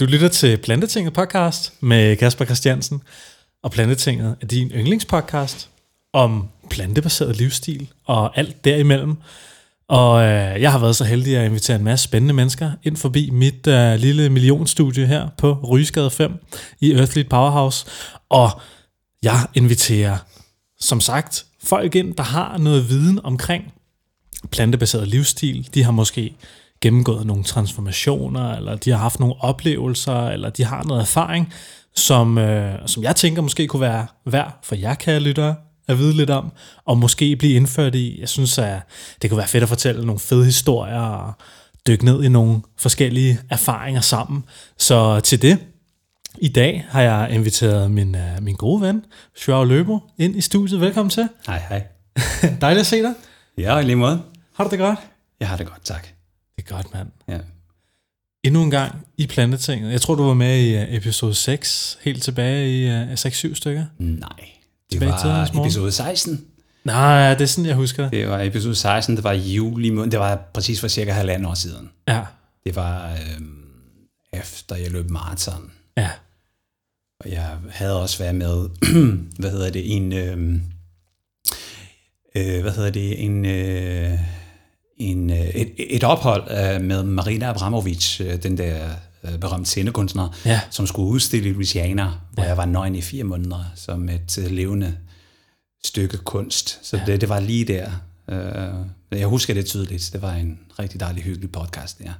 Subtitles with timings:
[0.00, 3.02] Du lytter til Plantetinget podcast med Kasper Christiansen,
[3.62, 5.70] og Plantetinget er din yndlingspodcast
[6.12, 9.16] om plantebaseret livsstil og alt derimellem.
[9.88, 13.30] Og øh, jeg har været så heldig at invitere en masse spændende mennesker ind forbi
[13.30, 16.32] mit øh, lille millionstudie her på Rysgade 5
[16.80, 17.86] i Earthly Powerhouse.
[18.28, 18.60] Og
[19.22, 20.16] jeg inviterer,
[20.80, 23.72] som sagt, folk ind, der har noget viden omkring
[24.50, 25.68] plantebaseret livsstil.
[25.74, 26.34] De har måske
[26.84, 31.52] gennemgået nogle transformationer, eller de har haft nogle oplevelser, eller de har noget erfaring,
[31.94, 35.54] som, øh, som jeg tænker måske kunne være værd for jer, kære lyttere,
[35.88, 36.52] at vide lidt om,
[36.84, 38.20] og måske blive indført i.
[38.20, 38.78] Jeg synes, at
[39.22, 41.32] det kunne være fedt at fortælle nogle fede historier, og
[41.86, 44.44] dykke ned i nogle forskellige erfaringer sammen.
[44.78, 45.58] Så til det,
[46.38, 49.04] i dag har jeg inviteret min, uh, min gode ven,
[49.48, 50.80] Joao Løbo, ind i studiet.
[50.80, 51.28] Velkommen til.
[51.46, 51.86] Hej, hej.
[52.60, 53.14] Dejligt at se dig.
[53.58, 54.22] Ja, i lige måde.
[54.56, 54.98] Har du det godt?
[55.40, 56.23] Jeg har det godt, tak.
[56.64, 57.08] Det er godt, mand.
[57.28, 57.38] Ja.
[58.44, 59.92] Endnu en gang i Plantetinget.
[59.92, 63.84] Jeg tror, du var med i uh, episode 6, helt tilbage i uh, 6-7 stykker.
[63.98, 66.44] Nej, det Tilbage til var episode 16.
[66.84, 68.12] Nej, det er sådan, jeg husker det.
[68.12, 70.10] Det var episode 16, det var i juli måned.
[70.10, 71.90] Det var præcis for cirka halvanden år siden.
[72.08, 72.22] Ja,
[72.66, 73.64] Det var øhm,
[74.32, 75.70] efter jeg løb maraton.
[75.96, 76.10] ja.
[77.20, 78.68] Og jeg havde også været med,
[79.40, 80.62] hvad hedder det, en, øhm,
[82.36, 84.18] øh, hvad hedder det, en, øh,
[84.96, 88.88] en, øh, et, et ophold øh, med Marina Abramovic, øh, den der
[89.40, 90.60] berømte scenekunstner, Ja.
[90.70, 92.48] som skulle udstille i Louisiana, hvor Ja.
[92.48, 94.94] jeg var nøgen i fire måneder, som et levende
[95.84, 96.78] stykke kunst.
[96.86, 97.90] Så det, det var lige der.
[99.12, 100.10] Jeg husker det tydeligt.
[100.12, 102.12] Det var en rigtig dejlig, hyggelig podcast, ja.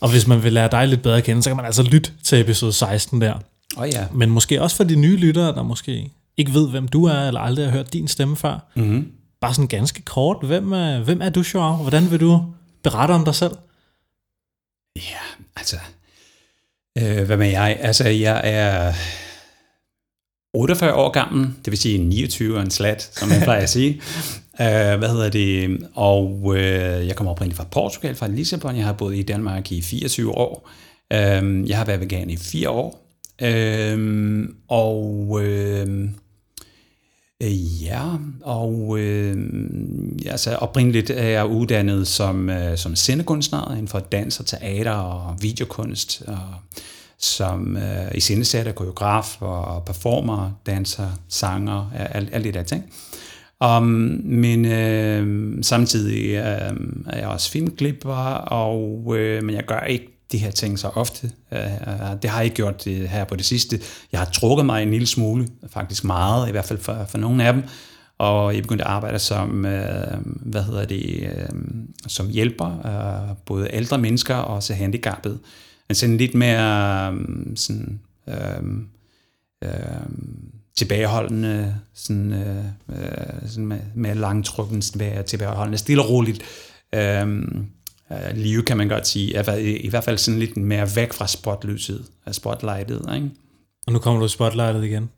[0.00, 2.10] Og hvis man vil lære dig lidt bedre at kende, så kan man altså lytte
[2.24, 3.34] til episode 16 der.
[3.76, 7.04] Og ja, Men måske også for de nye lyttere, der måske ikke ved, hvem du
[7.04, 8.70] er, eller aldrig har hørt din stemme før.
[8.76, 9.06] mm-hmm.
[9.44, 10.36] Bare sådan ganske kort.
[10.46, 11.76] Hvem er, hvem er du, Joao?
[11.76, 12.44] Hvordan vil du
[12.82, 13.52] berette om dig selv?
[14.96, 15.76] Ja, altså...
[16.98, 17.78] Øh, hvad med jeg?
[17.80, 18.92] Altså, jeg er
[20.54, 24.00] 48 år gammel, det vil sige 29 og en slat, som jeg plejer at sige.
[24.60, 25.78] Øh, hvad hedder det?
[25.94, 28.76] Og øh, jeg kommer oprindeligt fra Portugal, fra Lissabon.
[28.76, 30.70] Jeg har boet i Danmark i 24 år.
[31.12, 33.08] Øh, jeg har været vegan i 4 år.
[33.42, 35.40] Øh, og...
[35.42, 36.08] Øh,
[37.44, 38.02] Øh, Ja,
[38.42, 39.36] og øh,
[40.26, 45.36] altså oprindeligt er jeg uddannet som, øh, som scenekunstner inden for dans og teater og
[45.40, 46.38] videokunst, og
[47.18, 52.84] som øh, scenesætter koreograf og performer, danser, sanger, alt, alt det der ting.
[53.64, 53.82] Um,
[54.24, 56.76] men øh, samtidig øh,
[57.06, 61.30] er jeg også filmklipper, og, øh, men jeg gør ikke de her ting så ofte.
[61.52, 63.80] Øh, øh, det har jeg ikke gjort øh, her på det sidste.
[64.12, 67.44] Jeg har trukket mig en lille smule, faktisk meget, i hvert fald for, for nogle
[67.44, 67.62] af dem.
[68.18, 71.48] Og jeg begyndte at arbejde som, øh, hvad hedder det, øh,
[72.06, 75.38] som hjælper, øh, både ældre mennesker og så handicappede.
[75.88, 78.62] Men sådan lidt mere øh, sådan, øh,
[79.64, 79.70] øh,
[80.76, 84.80] tilbageholdende, sådan, øh, øh, sådan med, med langtrukken
[85.26, 86.42] tilbageholdende, stille og roligt
[86.94, 87.44] øh,
[88.12, 89.40] øh, liv, kan man godt sige.
[89.44, 93.10] Fald- i, I hvert fald sådan lidt mere væk fra spotlyset, af spotlightet.
[93.14, 93.30] Ikke?
[93.86, 95.10] Og nu kommer du i spotlightet igen.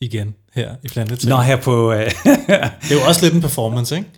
[0.00, 1.92] Igen her i Planet Nå, her på...
[1.92, 1.98] Øh,
[2.82, 4.08] Det er jo også lidt en performance, ikke?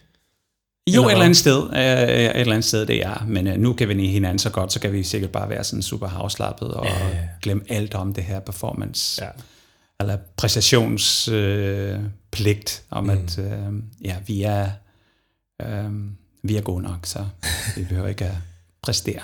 [0.88, 1.62] jo, Eller et eller andet sted.
[1.62, 3.24] Øh, et eller andet sted, det er.
[3.28, 5.64] Men øh, nu kan vi lide hinanden så godt, så kan vi sikkert bare være
[5.64, 7.16] sådan super afslappet og Ja, ja.
[7.42, 9.24] glemme alt om det her performance.
[9.24, 9.30] Ja.
[10.00, 11.98] eller præstationspligt, øh,
[12.30, 13.10] pligt om mm.
[13.10, 13.72] at øh,
[14.04, 14.68] ja, vi er
[15.62, 15.90] øh,
[16.42, 17.26] vi er gode nok, så
[17.76, 18.34] vi behøver ikke at
[18.82, 19.22] præstere.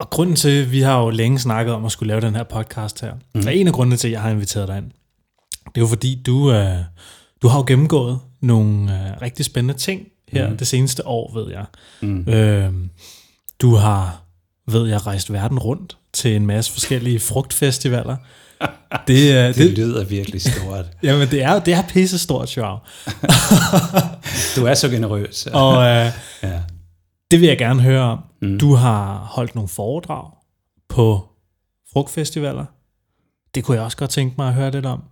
[0.00, 2.42] Og grunden til, at vi har jo længe snakket om at skulle lave den her
[2.42, 3.42] podcast her, mm.
[3.46, 4.90] og en af grundene til, at jeg har inviteret dig ind,
[5.66, 6.78] det er jo fordi, du, øh,
[7.42, 10.56] du har jo gennemgået nogle øh, rigtig spændende ting her mm.
[10.56, 11.64] det seneste år, ved jeg.
[12.00, 12.28] Mm.
[12.28, 12.72] Øh,
[13.60, 14.22] du har,
[14.66, 18.16] ved jeg, rejst verden rundt til en masse forskellige frugtfestivaler.
[19.06, 20.84] Det, er, Det, det, lyder virkelig stort.
[21.02, 22.78] jamen, det er, det er pisse stort, Joao.
[24.56, 25.46] Du er så generøs.
[25.46, 26.06] Og øh,
[26.42, 26.60] ja.
[27.30, 28.18] det vil jeg gerne høre om.
[28.42, 28.58] Mm.
[28.58, 30.30] Du har holdt nogle foredrag
[30.88, 31.28] på
[31.92, 32.64] frugtfestivaler.
[33.54, 35.02] Det kunne jeg også godt tænke mig at høre lidt om.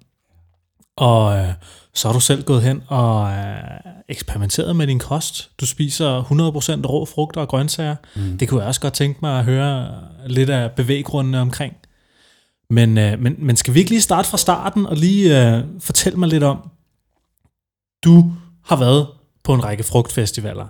[0.97, 1.49] Og øh,
[1.95, 5.51] så har du selv gået hen og øh, eksperimenteret med din kost.
[5.61, 6.23] Du spiser
[6.83, 7.97] 100% rå frugter og grøntsager.
[8.17, 8.39] Mm.
[8.39, 11.77] Det kunne jeg også godt tænke mig at høre lidt af bevæggrundene omkring.
[12.71, 16.19] Men, øh, men, men skal vi ikke lige starte fra starten og lige øh, fortælle
[16.19, 16.71] mig lidt om,
[18.05, 18.33] du
[18.65, 19.07] har været
[19.45, 20.67] på en række frugtfestivaler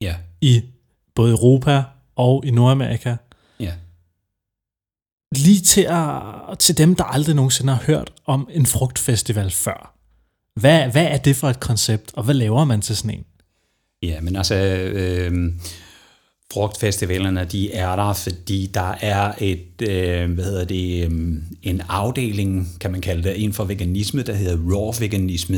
[0.00, 0.62] ja, i
[1.14, 1.82] både Europa
[2.16, 3.16] og i Nordamerika.
[5.36, 9.94] Lige til, at, til dem, der aldrig nogensinde har hørt om en frugtfestival før.
[10.60, 13.24] Hvad, hvad er det for et koncept, og hvad laver man til sådan en?
[14.02, 15.52] Ja, men altså, øh,
[16.52, 22.68] frugtfestivalerne, de er der, fordi der er et, øh, hvad hedder det, øh, en afdeling,
[22.80, 25.56] kan man kalde det, inden for veganisme, der hedder raw veganisme.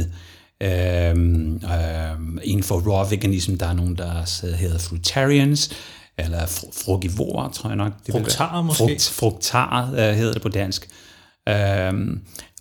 [0.60, 5.70] Øh, øh, inden for raw veganisme, der er nogen, der hedder fruitarians,
[6.18, 7.92] eller frugivorer, tror jeg nok.
[8.06, 8.84] Det fruktarer måske?
[8.84, 10.88] Frugt, fruktarer øh, hedder det på dansk.
[11.48, 11.92] Øh,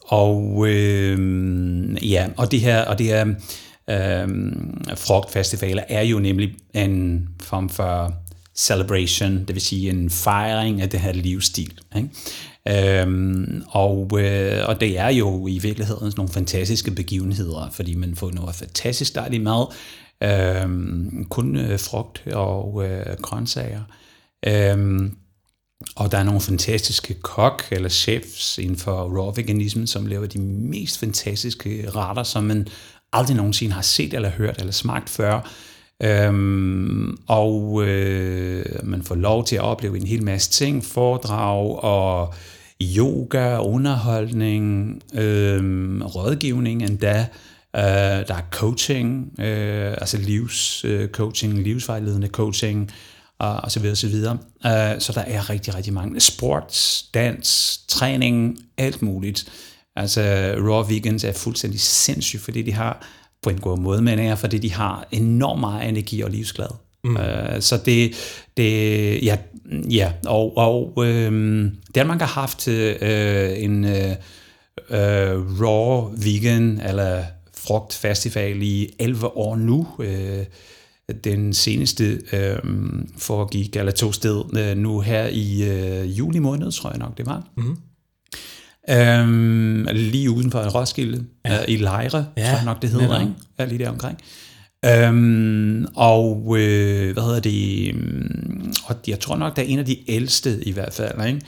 [0.08, 3.26] og øh, ja, og det her, og det her
[3.90, 4.28] øh,
[4.96, 8.14] frugtfestivaler er jo nemlig en form for
[8.56, 11.80] celebration, det vil sige en fejring af det her livsstil.
[11.96, 12.10] Ikke?
[12.68, 18.32] Øhm, og, øh, og det er jo i virkeligheden nogle fantastiske begivenheder, fordi man får
[18.32, 19.74] noget fantastisk dejligt mad,
[20.26, 23.82] øhm, kun øh, frugt og øh, grøntsager.
[24.48, 25.10] Øh,
[25.96, 30.40] og der er nogle fantastiske kok eller chefs inden for raw veganisme, som laver de
[30.40, 32.68] mest fantastiske retter, som man
[33.14, 35.52] aldrig nogensinde har set eller hørt eller smagt før.
[36.04, 42.34] Øhm, og øh, man får lov til at opleve en hel masse ting, foredrag og
[42.82, 47.28] yoga, underholdning, øh, rådgivning endda.
[47.76, 47.82] Øh,
[48.28, 52.92] der er coaching, øh, altså livscoaching, øh, livsvejledende coaching,
[53.40, 54.38] og, og så videre, så videre.
[54.66, 56.20] Uh, så der er rigtig, rigtig mange.
[56.20, 59.52] Sports, dans, træning, alt muligt.
[59.96, 60.22] Altså
[60.58, 63.08] raw vegans er fuldstændig sindssygt, fordi de har
[63.42, 66.68] på en god måde, men er, fordi de har enormt meget energi og livsglad.
[67.04, 67.16] Mm.
[67.16, 68.16] Uh, så det,
[68.58, 69.38] det ja,
[69.90, 74.12] ja, og, og øhm, Danmark har haft øh, en øh,
[74.90, 77.24] øh, raw vegan eller
[77.68, 79.88] frugtfestival i 11 år nu.
[80.00, 80.46] Øh,
[81.24, 82.58] den seneste øh,
[83.18, 87.26] foregik, eller tog sted øh, nu her i øh, juli måned, tror jeg nok det
[87.26, 87.44] var.
[87.58, 87.78] Mm.
[88.90, 91.62] Øhm, lige uden for Roskilde, ja.
[91.62, 93.34] øh, i Lejre, ja, tror jeg nok det hedder, ikke?
[93.60, 94.18] Ja, lige der omkring.
[94.86, 97.96] Øhm, og øh, hvad hedder det?
[97.96, 101.28] Mm, og jeg tror nok, der er en af de ældste i hvert fald.
[101.28, 101.42] Ikke?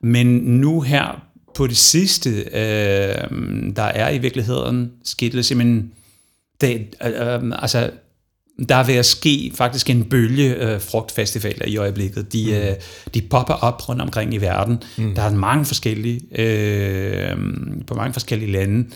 [0.00, 1.22] Men nu her
[1.54, 3.28] på det sidste, øh,
[3.76, 5.92] der er i virkeligheden sket simpelthen,
[6.60, 7.90] det, øh, altså
[8.68, 12.32] der er ved at ske faktisk en bølge øh, frugtfestivaler i øjeblikket.
[12.32, 12.52] De, mm.
[12.52, 12.74] øh,
[13.14, 14.82] de popper op rundt omkring i verden.
[14.98, 15.14] Mm.
[15.14, 17.36] Der er mange forskellige, øh,
[17.86, 18.88] på mange forskellige lande,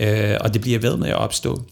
[0.00, 1.62] øh, og det bliver ved med at opstå.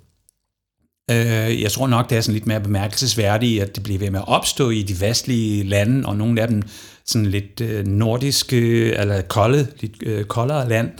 [1.10, 4.20] Øh, jeg tror nok, det er sådan lidt mere bemærkelsesværdigt, at det bliver ved med
[4.20, 6.62] at opstå i de vestlige lande, og nogle af dem
[7.04, 10.90] sådan lidt øh, nordiske, eller kolde, lidt øh, koldere land.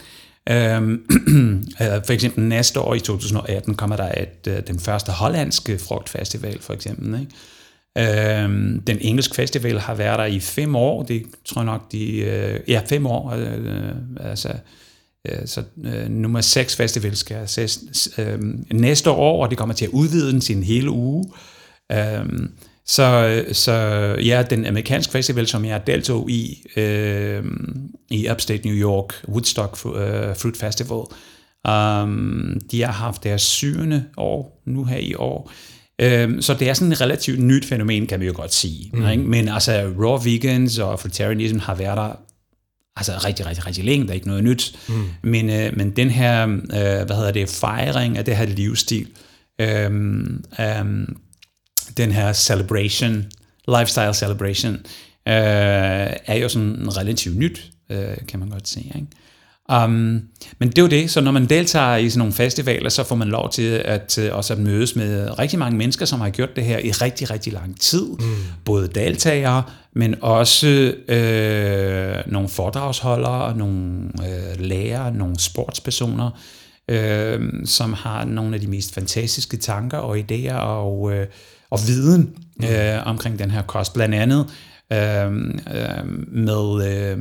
[0.51, 1.05] Øhm,
[1.83, 6.63] øh, for eksempel næste år i 2018 kommer der et, øh, den første hollandske frugtfestival,
[6.63, 7.21] for eksempel.
[7.21, 7.33] Ikke?
[8.43, 11.03] Øhm, den engelske festival har været der i fem år.
[11.03, 12.17] Det tror jeg nok, de...
[12.17, 13.33] Øh, ja, fem år.
[13.33, 14.55] Øh, øh altså, øh,
[15.47, 18.39] så øh, nummer 6 festival skal ses øh,
[18.73, 21.25] næste år, og det kommer til at udvide den sin hele uge.
[21.93, 22.25] Øh,
[22.87, 23.73] så, så
[24.25, 27.45] ja, den amerikanske festival, som jeg deltog i, øh,
[28.11, 29.93] i Upstate New York, Woodstock uh,
[30.37, 31.03] Fruit Festival,
[31.69, 35.53] um, de har haft deres syvende år nu her i år.
[36.03, 38.91] Um, så det er sådan et relativt nyt fænomen, kan vi jo godt sige.
[38.93, 39.09] Mm.
[39.09, 39.23] Ikke?
[39.23, 42.24] Men altså, raw vegans og fruitarianism har været der
[42.97, 44.79] altså rigtig, rigtig, rigtig længe, der er ikke noget nyt.
[44.89, 45.05] Mm.
[45.23, 49.09] Men, uh, men den her, uh, hvad hedder det, fejring af det her livsstil,
[49.63, 50.45] um,
[50.81, 51.17] um,
[51.97, 53.25] den her celebration,
[53.69, 54.75] lifestyle celebration,
[55.29, 58.93] øh, er jo sådan relativt nyt, øh, kan man godt sige.
[58.95, 59.07] Ikke?
[59.85, 60.23] Um,
[60.59, 63.15] men det er jo det, så når man deltager i sådan nogle festivaler, så får
[63.15, 66.57] man lov til at uh, også at mødes med rigtig mange mennesker, som har gjort
[66.57, 68.07] det her i rigtig, rigtig lang tid.
[68.07, 68.35] Mm.
[68.65, 69.63] Både deltagere,
[69.95, 76.31] men også øh, nogle foredragsholdere, nogle øh, lærere, nogle sportspersoner,
[76.89, 81.27] øh, som har nogle af de mest fantastiske tanker og idéer og øh,
[81.75, 82.67] og viden mm.
[82.67, 83.95] øh, omkring den her kost.
[83.95, 84.47] Blandt andet
[84.93, 85.27] øh,
[85.77, 87.19] øh, med, øh,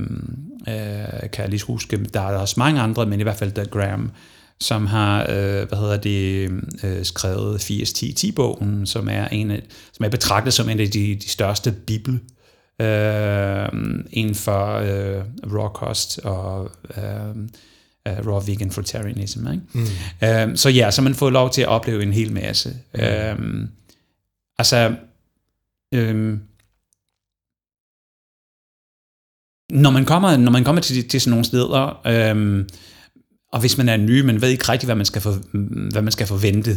[0.68, 3.66] øh, kan jeg lige huske, der er også mange andre, men i hvert fald der
[3.66, 4.12] Graham,
[4.60, 6.50] som har, øh, hvad hedder det,
[6.84, 9.64] øh, skrevet 80-10-10-bogen, som er en af,
[9.94, 12.20] som er betragtet som en af de, de største bibel
[12.82, 13.68] øh,
[14.10, 17.30] inden for øh, raw kost og øh,
[18.10, 19.48] uh, raw vegan fruitarianism.
[19.48, 19.64] Ikke?
[19.74, 19.82] Mm.
[20.52, 22.74] Øh, så ja, så man får lov til at opleve en hel masse.
[22.94, 23.02] Mm.
[23.02, 23.68] Øh,
[24.60, 24.96] Altså,
[25.94, 26.42] øhm,
[29.72, 32.70] når man kommer, når man kommer til, til sådan nogle steder, øhm,
[33.52, 35.58] og hvis man er ny, man ved ikke rigtig, hvad man skal, for,
[35.92, 36.72] hvad man skal forvente,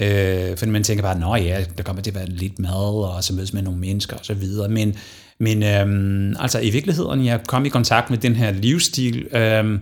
[0.00, 3.24] øh, for man tænker bare, nå ja, der kommer til at være lidt mad, og
[3.24, 4.96] så mødes med nogle mennesker og så videre, men,
[5.40, 9.80] men øhm, altså i virkeligheden, jeg kom i kontakt med den her livsstil, øhm,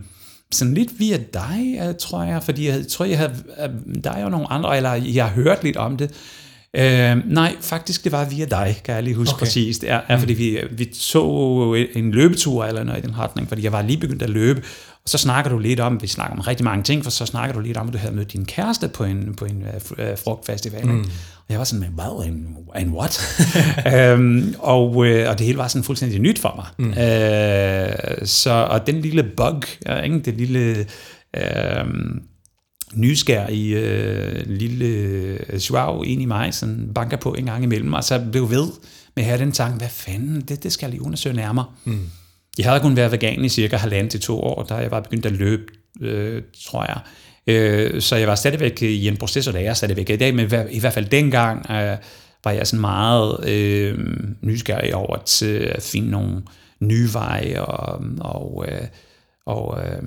[0.52, 3.30] sådan lidt via dig, øh, tror jeg, fordi jeg tror, jeg har,
[3.62, 6.10] øh, der er jo nogle andre, eller jeg har hørt lidt om det,
[6.76, 9.38] Øh, nej, faktisk det var via dig, kan jeg lige huske Okay.
[9.38, 9.78] præcis.
[9.78, 13.64] Det er, er fordi vi, vi så en løbetur eller noget i den retning, fordi
[13.64, 14.62] jeg var lige begyndt at løbe,
[15.06, 17.54] og så snakker du lidt om, vi snakker om rigtig mange ting, for så snakker
[17.54, 20.86] du lidt om, at du havde mødt din kæreste på en, på en uh, frugtfestival.
[20.86, 21.00] Mm.
[21.00, 23.20] Og jeg var sådan, men hvad, en, en what?
[23.94, 26.86] øhm, og, øh, og det hele var sådan fuldstændig nyt for mig.
[26.86, 26.90] Mm.
[26.90, 30.18] Øh, så, og den lille bug, ja, ikke?
[30.18, 30.86] det lille...
[31.36, 31.84] Øh,
[32.94, 38.04] nysgerrige øh, lille øh, svag ind i mig, sådan banker på en gang imellem, og
[38.04, 38.66] så blev ved
[39.16, 41.66] med at have den tanke, hvad fanden, det, det skal jeg lige undersøge nærmere.
[41.84, 42.00] Mm.
[42.58, 45.26] Jeg havde kun været vegan i cirka halvandet til to år, da jeg var begyndt
[45.26, 45.62] at løbe,
[46.00, 47.00] øh, tror jeg.
[47.46, 50.34] Øh, så jeg var stadigvæk i en proces, og det er jeg stadigvæk i dag,
[50.34, 51.96] men i hvert fald dengang øh,
[52.44, 53.98] var jeg sådan meget øh,
[54.40, 56.42] nysgerrig over at, øh, at finde nogle
[56.80, 58.86] nye veje og, og, øh,
[59.46, 60.02] og øh,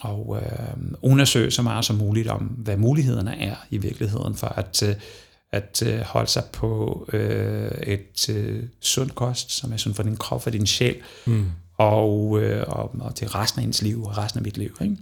[0.00, 4.82] og øh, undersøge så meget som muligt om, hvad mulighederne er i virkeligheden for at,
[4.82, 4.94] øh,
[5.52, 10.16] at øh, holde sig på øh, et øh, sund kost, som er sund for din
[10.16, 11.46] krop og din sjæl, mm.
[11.78, 14.76] og, øh, og, og til resten af ens liv og resten af mit liv.
[14.80, 14.96] Ikke?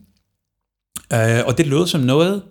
[1.12, 2.42] Øh, og det lød som noget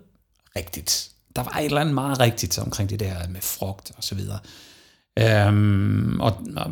[0.56, 1.10] rigtigt.
[1.36, 4.38] Der var et eller andet meget rigtigt omkring det der med frugt og så videre.
[5.18, 6.70] Øhm, og, og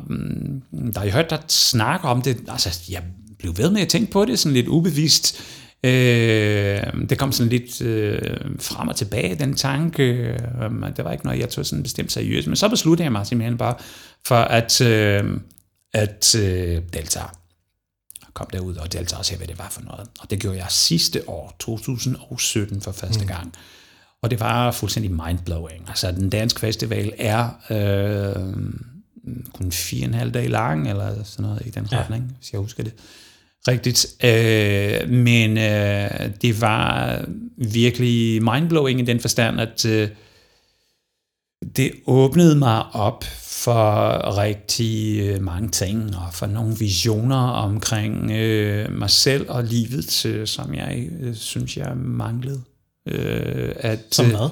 [0.95, 3.03] da jeg hørte dig snakke om det, altså jeg
[3.39, 5.43] blev ved med at tænke på det, sådan lidt ubevidst.
[5.85, 10.03] Øh, det kom sådan lidt øh, frem og tilbage, den tanke.
[10.03, 10.39] Øh,
[10.97, 12.47] det var ikke noget, jeg tog sådan bestemt seriøst.
[12.47, 13.75] Men så besluttede jeg mig simpelthen bare
[14.27, 15.41] for at, øh,
[15.95, 17.27] at øh, deltage.
[18.21, 20.09] Jeg kom derud og deltage og se, hvad det var for noget.
[20.21, 23.45] Og det gjorde jeg sidste år, 2017, for første gang.
[23.45, 23.53] Mm.
[24.23, 25.89] Og det var fuldstændig mindblowing.
[25.89, 28.43] Altså, den danske festival er øh,
[29.55, 32.01] kun fire og en halv dag lang, eller sådan noget i den ja.
[32.01, 32.95] retning, hvis jeg husker det
[33.69, 34.07] rigtigt.
[34.25, 37.25] Øh, men øh, det var
[37.57, 40.09] virkelig mindblowing i den forstand, at øh,
[41.77, 43.25] det åbnede mig op
[43.65, 50.27] for rigtig øh, mange ting, og for nogle visioner omkring øh, mig selv og livet,
[50.27, 52.61] øh, som jeg øh, synes, jeg manglede.
[53.09, 54.49] Øh, at, Som hvad?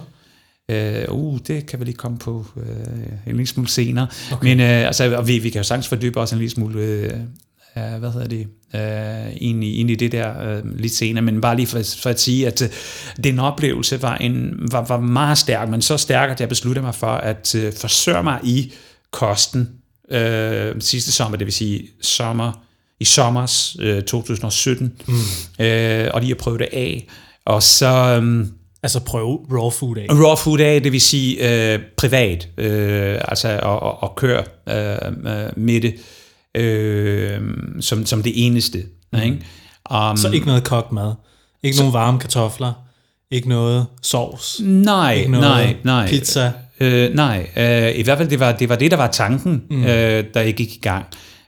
[0.71, 4.07] Øh, uh, det kan vi lige komme på øh, en lille smule senere.
[4.33, 4.45] Okay.
[4.49, 7.13] Men øh, altså, og vi, vi kan jo sagtens fordybe os en lille smule, øh,
[7.77, 11.41] øh, hvad hedder det, øh, ind, i, ind i det der øh, lidt senere, men
[11.41, 12.69] bare lige for, for at sige, at øh,
[13.25, 16.95] den oplevelse var, en, var, var meget stærk, men så stærk, at jeg besluttede mig
[16.95, 18.73] for at øh, forsørge mig i
[19.11, 19.69] kosten
[20.11, 22.65] øh, sidste sommer, det vil sige sommer,
[23.01, 25.15] i sommers øh, 2017, mm.
[25.65, 27.07] øh, og lige at prøve det af.
[27.45, 28.21] Og så...
[28.23, 28.47] Øh,
[28.83, 30.07] Altså prøve raw food af.
[30.11, 33.49] Raw food af, det vil sige øh, privat, øh, altså
[34.03, 35.13] at, køre øh,
[35.57, 35.95] med det
[36.55, 37.41] øh,
[37.81, 38.83] som, som det eneste.
[39.13, 39.23] Mm.
[39.23, 39.39] Ikke?
[39.91, 41.15] Um, så ikke noget kogt mad?
[41.63, 42.73] Ikke så, nogen varme kartofler?
[43.31, 44.61] Ikke noget sovs?
[44.65, 46.09] Nej, ikke noget nej, nej.
[46.09, 46.53] Pizza?
[46.81, 49.85] Øh, nej, øh, i hvert fald det var, det var det, der var tanken, mm.
[49.85, 51.05] øh, da jeg gik i gang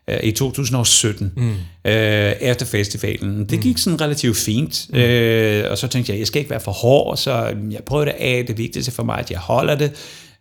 [0.08, 1.50] øh, i 2017, mm.
[1.84, 3.44] øh, efter festivalen.
[3.44, 4.98] Det gik sådan relativt fint, mm.
[4.98, 8.16] øh, og så tænkte jeg, jeg skal ikke være for hård, så jeg prøvede det
[8.18, 8.44] af.
[8.46, 9.92] Det vigtigste for mig, at jeg holder det,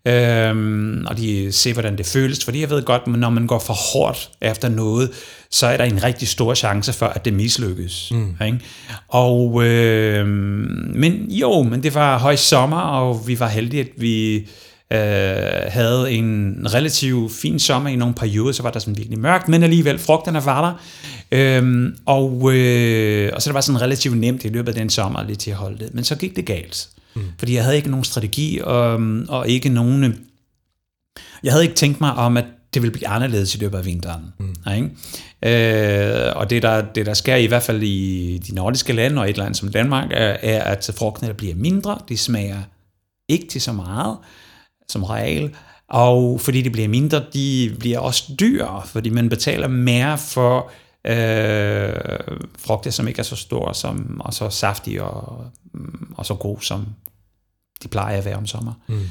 [0.05, 2.46] øhm, og de ser, hvordan det føles.
[2.46, 5.10] Fordi jeg ved godt, når man går for hårdt efter noget,
[5.51, 8.12] så er der en rigtig stor chance for, at det mislykkes.
[8.12, 8.36] Mm.
[8.46, 8.60] Ikke?
[9.08, 10.27] Og, øh,
[10.96, 14.36] men jo, men det var høj sommer, og vi var heldige, at vi
[14.93, 14.98] øh,
[15.67, 19.63] havde en relativt fin sommer i nogle perioder, så var der sådan virkelig mørkt, men
[19.63, 20.74] alligevel, frugterne var der.
[21.31, 25.24] Øhm, og, øh, og så det var sådan relativt nemt i løbet af den sommer
[25.24, 25.93] lidt til at holde det.
[25.93, 26.89] Men så gik det galt.
[27.15, 27.22] Mm.
[27.39, 29.00] Fordi jeg havde ikke nogen strategi, og,
[29.30, 30.03] og ikke nogen...
[30.03, 30.15] øh,
[31.44, 34.34] Jeg havde ikke tænkt mig om, at det ville blive anderledes i løbet af vinteren.
[34.39, 34.56] Mm.
[34.75, 34.89] Ikke?
[35.44, 39.30] Øh, og det der, det, der sker i hvert fald i de nordiske lande, og
[39.30, 42.00] et land som Danmark, er, er at frugtene bliver mindre.
[42.10, 42.62] De smager
[43.30, 44.18] ikke til så meget
[44.89, 45.56] som regel.
[45.89, 50.72] Og fordi de bliver mindre, de bliver også dyrere, fordi man betaler mere for
[51.08, 51.93] øh,
[52.60, 55.46] frugter, som ikke er så store som, og så saftige og,
[56.17, 56.86] og så gode, som
[57.84, 58.74] de plejer at være om sommer.
[58.88, 59.08] Mm.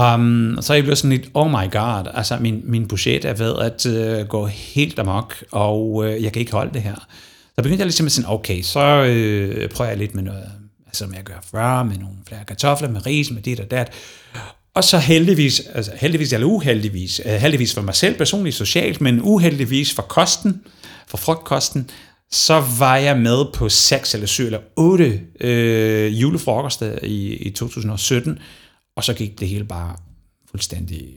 [0.00, 3.34] Um, så er jeg blevet sådan lidt, oh my god, altså min, min budget er
[3.34, 6.94] ved at uh, gå helt amok, og uh, jeg kan ikke holde det her.
[7.54, 10.50] Så begyndte jeg ligesom at sige, okay, så uh, prøver jeg lidt med noget,
[10.86, 13.92] altså som jeg gør før, med nogle flere kartofler, med ris, med dit og dat.
[14.74, 19.20] Og så heldigvis, altså heldigvis eller uheldigvis, uh, heldigvis for mig selv personligt socialt, men
[19.22, 20.62] uheldigvis for kosten,
[21.16, 21.90] fra frugtkosten,
[22.30, 28.38] så var jeg med på 6 eller 7 eller 8 øh, julefrokoster i, i 2017,
[28.96, 29.96] og så gik det hele bare
[30.50, 31.14] fuldstændig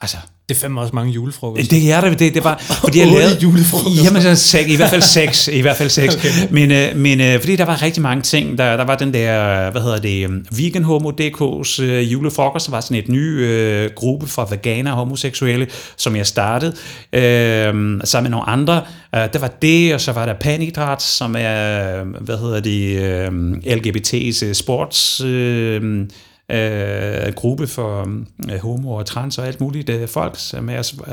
[0.00, 0.16] altså,
[0.48, 1.68] det er fandme også mange julefrokoster.
[1.70, 4.04] det er det, det, det var, fordi jeg lavede, julefrokoster.
[4.04, 6.16] Jamen, så seks, i hvert fald seks, i hvert fald seks.
[6.16, 6.28] Okay.
[6.50, 9.70] Men, øh, men øh, fordi der var rigtig mange ting, der, der var den der,
[9.70, 13.90] hvad hedder det, um, Vegan Homo DK's øh, julefrokost, der var sådan et ny øh,
[13.94, 16.74] gruppe for veganer og homoseksuelle, som jeg startede,
[17.12, 17.72] øh,
[18.04, 18.82] sammen med nogle andre.
[19.14, 23.52] Øh, der var det, og så var der Panidrat, som er, hvad hedder det, øh,
[23.76, 25.20] LGBT's sports...
[25.20, 26.06] Øh,
[26.50, 28.08] øh, gruppe for
[28.50, 31.12] øh, homo og trans og alt muligt øh, folk, som jeg øh,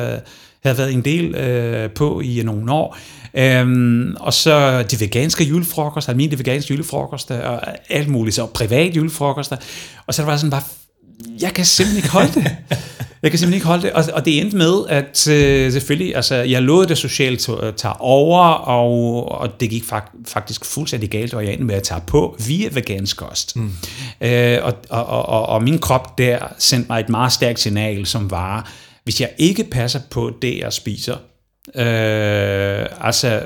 [0.64, 2.98] havde været en del øh, på i nogle år.
[3.34, 9.58] Øhm, og så de veganske julefrokoster, almindelige veganske julefrokoster, og alt muligt, så privat julefrokoster.
[10.08, 10.64] Og så var det sådan bare,
[11.42, 12.56] jeg kan simpelthen ikke holde det.
[13.26, 13.92] Jeg kan simpelthen ikke holde det.
[13.92, 17.94] Og, og det endte med, at øh, selvfølgelig, altså, jeg lod det socialt to- tage
[18.00, 22.02] over, og, og det gik fak- faktisk fuldstændig galt, og jeg endte med at tage
[22.08, 23.56] på via vegansk kost.
[23.56, 23.72] Mm.
[24.22, 28.06] Øh, og, og, og, og, og min krop der sendte mig et meget stærkt signal,
[28.06, 28.72] som var,
[29.04, 31.16] hvis jeg ikke passer på det, jeg spiser,
[31.76, 33.42] øh, altså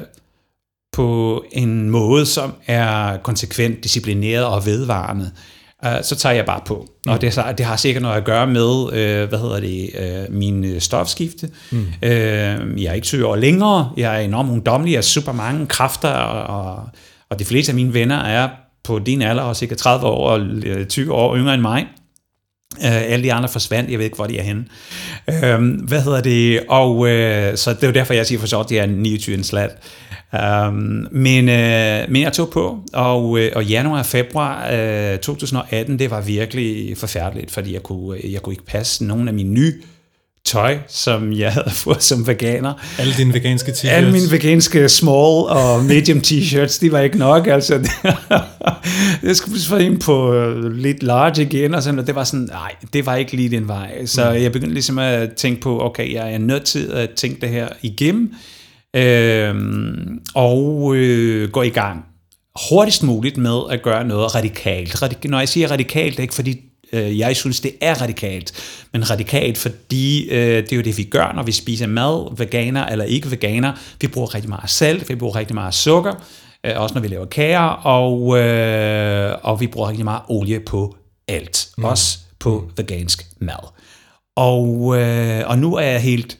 [0.93, 5.58] på en måde, som er konsekvent, disciplineret og vedvarende, øh,
[6.03, 6.87] så tager jeg bare på.
[7.05, 7.11] Mm.
[7.11, 10.33] Og det, så- det har sikkert noget at gøre med, øh, hvad hedder det, øh,
[10.35, 11.49] min øh, stofskifte.
[11.71, 11.85] Mm.
[12.03, 12.11] Øh,
[12.83, 16.09] jeg er ikke 20 år længere, jeg er enormt ungdommelig, jeg har super mange kræfter,
[16.09, 16.89] og, og,
[17.29, 18.49] og de fleste af mine venner er
[18.83, 21.85] på din alder, og cirka 30 år og øh, 20 år yngre end mig.
[22.77, 24.65] Uh, alle de andre forsvandt, jeg ved ikke, hvor de er henne.
[25.27, 26.63] Uh, hvad hedder det?
[26.69, 27.07] Og uh,
[27.55, 29.69] så det er jo derfor, jeg siger for så, at det er 29 en slat.
[30.33, 34.69] Um, men, uh, men jeg tog på, og, uh, og januar og februar
[35.13, 39.33] uh, 2018, det var virkelig forfærdeligt, fordi jeg kunne, jeg kunne ikke passe nogen af
[39.33, 39.73] mine nye
[40.45, 42.73] tøj, som jeg havde fået som veganer.
[42.99, 43.89] Alle dine veganske t-shirts.
[43.89, 47.73] Alle mine veganske small og medium t-shirts, de var ikke nok, altså.
[49.23, 52.23] jeg skulle pludselig få ind på øh, lidt large igen, og, sådan, og det var
[52.23, 54.05] sådan, nej, det var ikke lige den vej.
[54.05, 57.49] Så jeg begyndte ligesom at tænke på, okay, jeg er nødt til at tænke det
[57.49, 58.33] her igennem,
[58.95, 59.55] øh,
[60.35, 62.05] og øh, gå i gang
[62.69, 65.03] hurtigst muligt med at gøre noget radikalt.
[65.03, 66.61] Radik- når jeg siger radikalt, det er ikke fordi,
[66.93, 68.53] øh, jeg synes, det er radikalt,
[68.93, 72.85] men radikalt, fordi øh, det er jo det, vi gør, når vi spiser mad, veganer
[72.85, 73.73] eller ikke veganer.
[74.01, 76.13] Vi bruger rigtig meget salt, vi bruger rigtig meget sukker,
[76.65, 80.95] øh, også når vi laver kager, og, øh, og vi bruger rigtig meget olie på
[81.27, 81.85] alt, mm.
[81.85, 82.71] også på mm.
[82.77, 83.71] vegansk mad.
[84.35, 86.37] Og, øh, og nu er jeg helt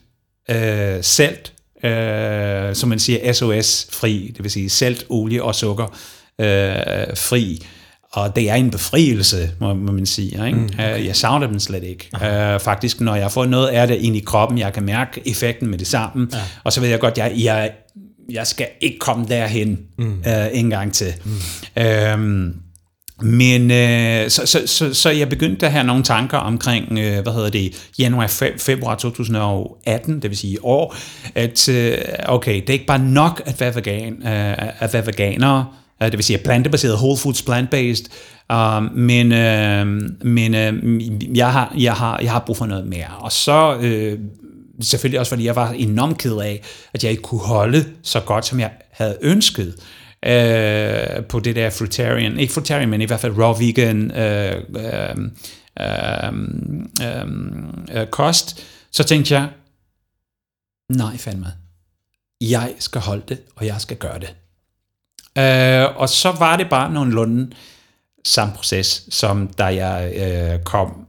[0.49, 5.85] øh, salt, øh, som man siger, SOS-fri, det vil sige salt, olie og sukker
[6.39, 7.65] øh, fri.
[8.11, 10.47] Og det er en befrielse, må, må man sige.
[10.47, 10.57] Ikke?
[10.57, 11.05] Mm, okay.
[11.05, 12.09] Jeg savner dem slet ikke.
[12.13, 15.67] Uh, faktisk, når jeg får noget af det ind i kroppen, jeg kan mærke effekten
[15.69, 16.37] med det samme, ja.
[16.63, 17.71] og så ved jeg godt, jeg, jeg,
[18.31, 20.23] jeg skal ikke komme derhen mm.
[20.25, 21.13] uh, en gang til.
[21.25, 21.83] Mm.
[22.13, 22.55] Um,
[23.21, 27.34] men øh, så, så, så, så jeg begyndte at have nogle tanker omkring, øh, hvad
[27.34, 30.95] hedder det, januar, fe, februar 2018, det vil sige i år,
[31.36, 35.79] at øh, okay, det er ikke bare nok at være, vegan, øh, at være veganer,
[36.01, 38.05] øh, det vil sige plantebaseret, whole foods, plant-based,
[38.51, 39.88] øh, men, øh,
[40.21, 43.08] men øh, jeg, har, jeg, har, jeg har brug for noget mere.
[43.19, 44.19] Og så øh,
[44.82, 46.62] selvfølgelig også, fordi jeg var enormt ked af,
[46.93, 49.75] at jeg ikke kunne holde så godt, som jeg havde ønsket
[50.25, 55.15] øh, på det der fruitarian, ikke fruitarian, men i hvert fald raw vegan øh, øh,
[55.82, 56.34] øh,
[58.01, 59.49] øh, kost, så tænkte jeg,
[60.89, 61.47] nej fandme,
[62.41, 64.36] jeg skal holde det, og jeg skal gøre det.
[65.38, 67.55] Øh, og så var det bare nogenlunde
[68.25, 71.08] samme proces, som da jeg øh, kom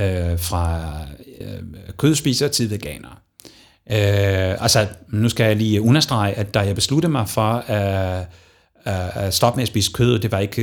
[0.00, 0.96] øh, fra
[1.40, 1.62] øh,
[1.98, 3.23] kødspiser til veganer.
[3.90, 8.26] Øh, altså, nu skal jeg lige understrege, at da jeg besluttede mig for at,
[8.84, 10.62] at stoppe med at spise kød, det var ikke,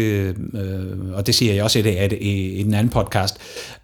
[0.53, 3.37] øh, og det siger jeg også i, det, i, i den anden podcast,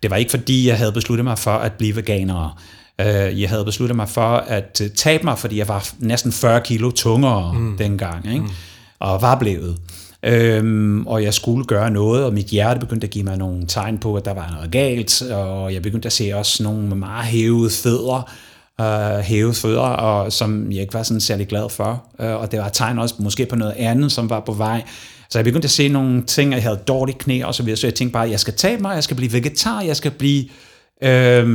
[0.04, 2.62] det var ikke fordi, jeg havde besluttet mig for at blive veganer.
[3.02, 6.92] Øh, jeg havde besluttet mig for at tabe mig, fordi jeg var næsten 40 kilo
[6.92, 7.78] tungere mm.
[7.78, 8.40] dengang, ikke?
[8.40, 8.50] Mm.
[9.00, 9.78] og var blevet.
[10.24, 13.98] Øhm, og jeg skulle gøre noget, og mit hjerte begyndte at give mig nogle tegn
[13.98, 17.70] på, at der var noget galt, og jeg begyndte at se også nogle meget hævede
[17.70, 18.32] fødder,
[18.82, 22.06] øh, hævede fødder, og, som jeg ikke var sådan særlig glad for.
[22.20, 24.84] Øh, og det var tegn også måske på noget andet, som var på vej.
[25.30, 27.78] Så jeg begyndte at se nogle ting, at jeg havde dårlige knæ og så videre,
[27.78, 30.12] så jeg tænkte bare, at jeg skal tabe mig, jeg skal blive vegetar, jeg skal
[30.12, 30.44] blive,
[31.04, 31.46] øh,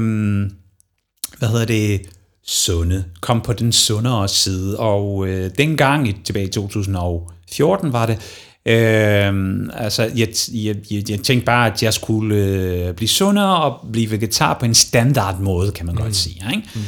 [1.38, 2.00] hvad hedder det,
[2.46, 8.18] sunde, kom på den sundere side, og øh, dengang, tilbage i 2014 var det,
[8.66, 9.34] Øh,
[9.74, 14.10] altså, jeg, jeg, jeg, jeg tænkte bare, at jeg skulle øh, blive sundere og blive
[14.10, 16.00] vegetar på en standard måde, kan man mm.
[16.00, 16.42] godt sige.
[16.54, 16.68] Ikke?
[16.74, 16.80] Mm.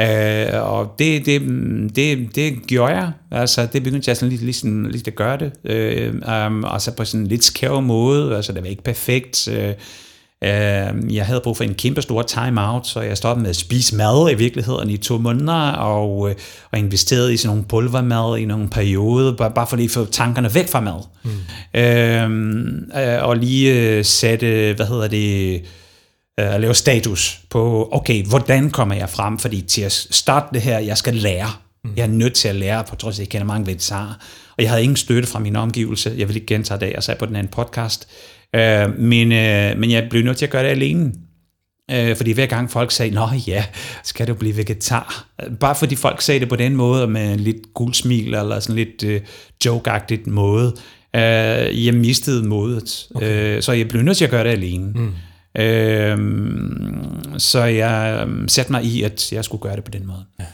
[0.00, 1.42] Øh, og det, det,
[1.96, 3.10] det, det gjorde jeg.
[3.30, 5.52] Altså, det begyndte jeg sådan lidt, ligesom, lidt at gøre det.
[5.64, 6.14] Øh,
[6.46, 8.36] um, og så på sådan en lidt skæv måde.
[8.36, 9.48] Altså, det var ikke perfekt.
[9.48, 9.74] Øh,
[10.44, 13.96] Øh, jeg havde brug for en kæmpe stor time-out, så jeg stoppede med at spise
[13.96, 16.36] mad i virkeligheden i to måneder, og, øh,
[16.72, 20.04] og investerede i sådan nogle pulvermad i nogle perioder, bare, bare for lige at få
[20.04, 21.04] tankerne væk fra mad.
[21.24, 21.30] Mm.
[21.80, 25.62] Øh, øh, og lige øh, sætte, hvad hedder det,
[26.38, 29.38] at lave status på, okay, hvordan kommer jeg frem?
[29.38, 31.48] Fordi til at starte det her, jeg skal lære.
[31.84, 31.90] Mm.
[31.96, 34.14] Jeg er nødt til at lære, på trods af, at jeg kender mange vegetarer.
[34.56, 36.14] Og jeg havde ingen støtte fra min omgivelse.
[36.16, 38.08] Jeg vil ikke gentage det, jeg sagde på den anden podcast.
[38.54, 41.12] Øh, men, øh, men jeg blev nødt til at gøre det alene.
[41.90, 43.64] Øh, fordi hver gang folk sagde, nå ja,
[44.04, 45.26] skal du blive vegetar?
[45.60, 48.76] Bare fordi folk sagde det på den måde, med en lidt gul smil, eller sådan
[48.76, 49.20] lidt øh,
[49.64, 50.74] joke måde,
[51.16, 53.06] øh, jeg mistede modet.
[53.14, 53.56] Okay.
[53.56, 54.92] Øh, så jeg blev nødt til at gøre det alene.
[54.94, 55.12] Mm.
[55.58, 56.18] Øh,
[57.38, 60.24] så jeg øh, satte mig i, at jeg skulle gøre det på den måde.
[60.40, 60.44] Ja.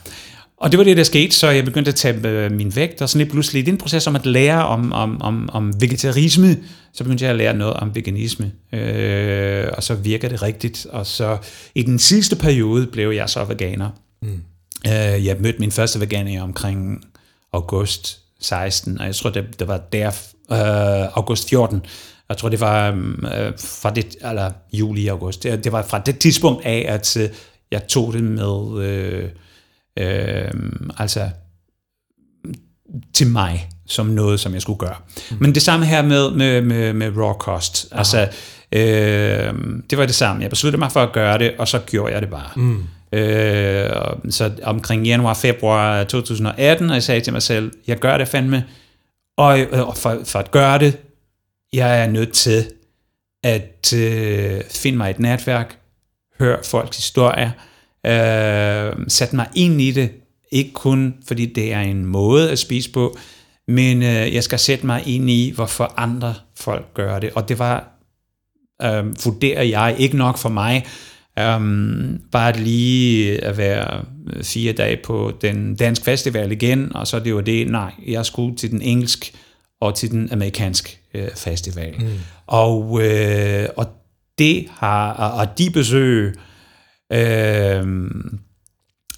[0.57, 3.09] Og det var det, der skete, så jeg begyndte at tage øh, min vægt, og
[3.09, 6.57] sådan lidt pludselig i den proces om at lære om, om, om, om vegetarisme,
[6.93, 11.07] så begyndte jeg at lære noget om veganisme, øh, og så virker det rigtigt, og
[11.07, 11.39] så
[11.75, 13.91] i den sidste periode blev jeg så veganer.
[14.23, 14.43] Mm.
[14.87, 17.05] Øh, jeg mødte min første veganer omkring
[17.53, 20.09] august 16, og jeg tror, det, det var der,
[20.53, 21.83] øh, august 14,
[22.29, 26.19] jeg tror, det var øh, fra det, eller juli, august, det, det var fra det
[26.19, 27.29] tidspunkt af, at øh,
[27.71, 28.85] jeg tog det med...
[28.85, 29.29] Øh,
[29.99, 30.51] øh,
[30.99, 31.29] altså
[33.15, 34.97] til mig som noget, som jeg skulle gøre.
[35.31, 35.37] Mm.
[35.41, 37.89] Men det samme her med, med, med, med raw cost.
[37.93, 37.99] Aha.
[37.99, 38.29] Altså,
[38.73, 39.55] øh,
[39.91, 40.43] det var det samme.
[40.43, 42.51] Jeg besluttede mig for at gøre det, og så gjorde jeg det bare.
[42.57, 42.85] Mm.
[43.13, 43.91] Øh,
[44.31, 48.65] så omkring januar-februar 2018, og jeg sagde til mig selv, jeg gør det fandme,
[49.37, 50.97] og, og for, for at gøre det,
[51.75, 52.65] jeg er nødt til
[53.43, 55.79] at øh, finde mig et netværk,
[56.39, 57.51] høre folks historier,
[58.07, 60.11] øh, sætte mig ind i det,
[60.53, 63.17] ikke kun fordi det er en måde at spise på,
[63.69, 67.31] men øh, jeg skal sætte mig ind i, hvorfor andre folk gør det.
[67.35, 67.89] Og det var,
[68.83, 70.87] øh, vurderer jeg, ikke nok for mig,
[71.41, 77.21] Um, bare lige at være øh, fire dage på den dansk festival igen, og så
[77.21, 79.35] det var det, nej, jeg skulle til den engelsk
[79.81, 81.95] og til den amerikansk øh, festival.
[81.99, 82.19] Mm.
[82.47, 83.87] Og, øh, og
[84.39, 86.35] det har, og de besøg,
[87.13, 87.87] øh,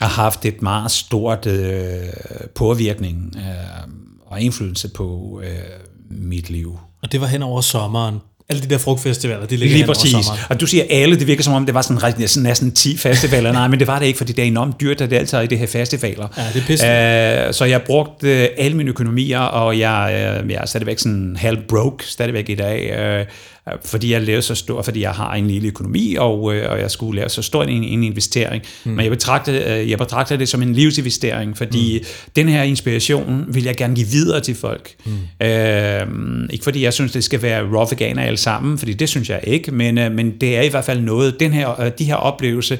[0.00, 2.08] har haft et meget stort øh,
[2.54, 3.92] påvirkning øh,
[4.26, 5.80] og indflydelse på øh,
[6.10, 6.78] mit liv.
[7.02, 10.26] Og det var hen over sommeren alle de der frugtfestivaler, de ligger Lige præcis.
[10.48, 13.52] Og du siger alle, det virker som om, det var sådan, sådan næsten 10 festivaler.
[13.52, 15.58] Nej, men det var det ikke, fordi det er enormt dyrt at deltage i det
[15.58, 16.28] her festivaler.
[16.36, 17.46] Ja, det er pisse.
[17.48, 21.36] Uh, så jeg brugte uh, alle mine økonomier, og jeg, uh, jeg er stadigvæk sådan
[21.36, 23.18] halv broke stadigvæk i dag.
[23.20, 23.26] Uh,
[23.84, 26.90] fordi jeg lavede så stor, fordi jeg har en lille økonomi, og, øh, og jeg
[26.90, 28.62] skulle lave så stor en, en investering.
[28.84, 28.90] Mm.
[28.90, 32.06] Men jeg betragter, øh, jeg betragter det som en livsinvestering, fordi mm.
[32.36, 34.94] den her inspiration vil jeg gerne give videre til folk.
[35.04, 35.46] Mm.
[35.46, 39.30] Øh, ikke fordi jeg synes, det skal være raw veganer alle sammen, fordi det synes
[39.30, 42.04] jeg ikke, men, øh, men det er i hvert fald noget, den her, øh, de
[42.04, 42.76] her oplevelser,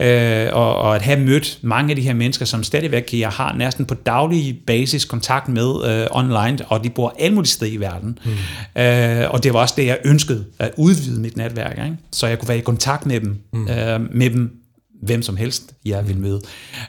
[0.00, 3.52] øh, og, og at have mødt mange af de her mennesker, som stadigvæk jeg har
[3.52, 7.76] næsten på daglig basis kontakt med øh, online, og de bor alle mulige steder i
[7.76, 8.18] verden.
[8.24, 8.82] Mm.
[8.82, 11.96] Øh, og det var også det, jeg ønskede, at udvide mit netværk, ikke?
[12.12, 13.68] så jeg kunne være i kontakt med dem, mm.
[13.68, 14.58] øh, med dem
[15.02, 16.40] hvem som helst, jeg vil møde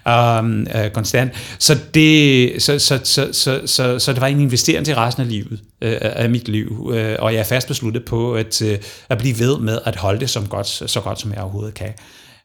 [0.06, 1.32] um, uh, konstant.
[1.60, 5.30] Så det, så, så, så, så, så, så det var en investering til resten af
[5.30, 8.70] livet, uh, af mit liv, uh, og jeg er fast besluttet på at, uh,
[9.10, 11.94] at blive ved med at holde det som godt, så godt, som jeg overhovedet kan.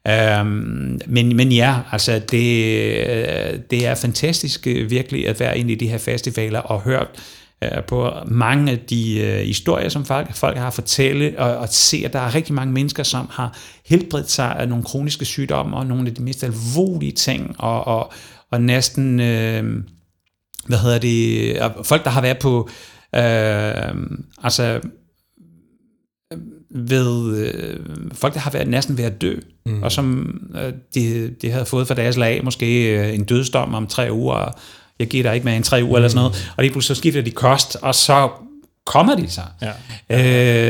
[0.08, 2.64] Øhm, men, men ja, altså det,
[3.06, 7.08] øh, det er fantastisk øh, virkelig at være inde i de her festivaler og hørt
[7.64, 12.02] øh, på mange af de øh, historier, som folk, folk har fortælle, og, og se,
[12.04, 15.86] at der er rigtig mange mennesker, som har helbredt sig af nogle kroniske sygdomme, og
[15.86, 18.12] nogle af de mest alvorlige ting, og, og,
[18.50, 19.82] og næsten, øh,
[20.66, 22.68] hvad hedder det, folk, der har været på,
[23.14, 23.94] øh,
[24.42, 24.80] altså
[26.70, 27.76] ved øh,
[28.12, 29.34] folk, der har været næsten ved at dø,
[29.66, 29.82] mm.
[29.82, 33.86] og som øh, de, de havde fået fra deres lag måske øh, en dødsdom om
[33.86, 34.54] tre uger, og
[34.98, 35.94] jeg giver dig ikke med en tre uger mm.
[35.94, 38.28] eller sådan noget, og lige pludselig så skifter de kost, og så
[38.86, 39.44] kommer de sig.
[39.62, 39.68] Ja.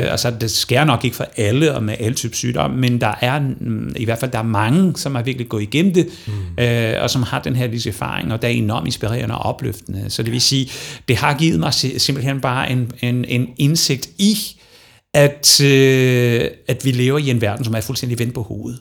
[0.01, 3.15] Øh, altså, det sker nok ikke for alle og med alle typer sygdom, men der
[3.21, 6.65] er mm, i hvert fald der er mange, som har virkelig gået igennem det, mm.
[6.65, 10.11] øh, og som har den her lige erfaring, og det er enormt inspirerende og opløftende.
[10.11, 10.71] Så det vil sige,
[11.09, 14.37] det har givet mig simpelthen bare en, en, en indsigt i,
[15.15, 18.81] at, øh, at vi lever i en verden, som er fuldstændig vendt på hovedet.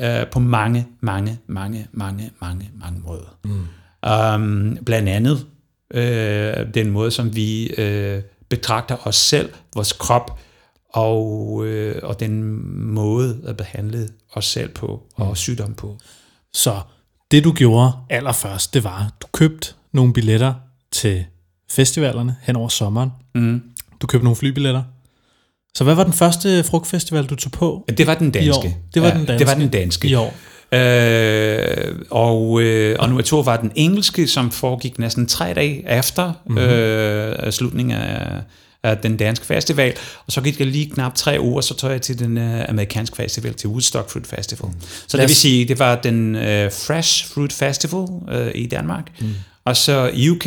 [0.00, 3.38] Øh, på mange, mange, mange, mange, mange, mange måder.
[3.44, 3.66] Mm.
[4.10, 5.46] Um, blandt andet
[5.94, 10.40] øh, den måde, som vi øh, betragter os selv, vores krop,
[10.92, 12.42] og, øh, og den
[12.94, 15.34] måde at behandle os selv på, og mm.
[15.34, 15.98] sygdom på.
[16.52, 16.80] Så
[17.30, 20.54] det du gjorde allerførst, det var, du købte nogle billetter
[20.92, 21.24] til
[21.70, 23.10] festivalerne hen over sommeren.
[23.34, 23.62] Mm.
[24.00, 24.82] Du købte nogle flybilletter,
[25.76, 27.84] Så hvad var den første frugtfestival, du tog på?
[27.98, 28.76] Det var den danske.
[28.94, 29.38] Det var Ja, den danske.
[29.38, 30.08] Det var den danske.
[30.08, 30.34] I år.
[30.72, 36.32] Øh, og, øh, og nummer to var den engelske, som foregik næsten tre dage efter
[36.46, 36.54] Mhm.
[36.58, 36.70] mm-hmm.
[37.46, 38.26] øh, slutningen af,
[38.82, 39.92] af den danske festival.
[40.26, 43.16] Og så gik det lige knap tre uger, så tog jeg til den øh, amerikanske
[43.16, 44.68] festival, til Woodstock Fruit Festival.
[44.70, 44.80] Mm.
[45.06, 49.10] Så det vil sige, det var den øh, Fresh Fruit Festival øh, i Danmark.
[49.20, 49.34] Mm.
[49.64, 50.46] Og så UK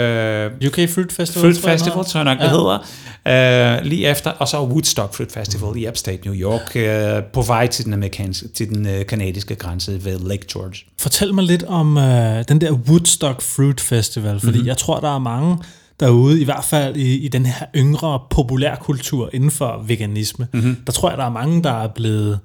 [0.00, 1.42] øh, UK Fruit Festival.
[1.42, 2.86] Fruit jeg, Festival, tror jeg nok, det hedder,
[3.28, 5.76] øh, lige efter, og så Woodstock Fruit Festival mm.
[5.78, 10.04] i Upstate New York, øh, på vej til den amerikanske, til den øh, kanadiske grænse
[10.04, 10.76] ved Lake George.
[10.98, 14.54] Fortæl mig lidt om øh, den der Woodstock Fruit Festival, fordi Mhm.
[14.56, 14.68] mm-hmm.
[14.68, 15.58] jeg tror, der er mange
[16.00, 20.62] derude, i hvert fald i, i den her yngre populærkultur inden for veganisme, Mhm.
[20.62, 20.82] mm-hmm.
[20.86, 22.40] der tror jeg, der er mange, der er blevet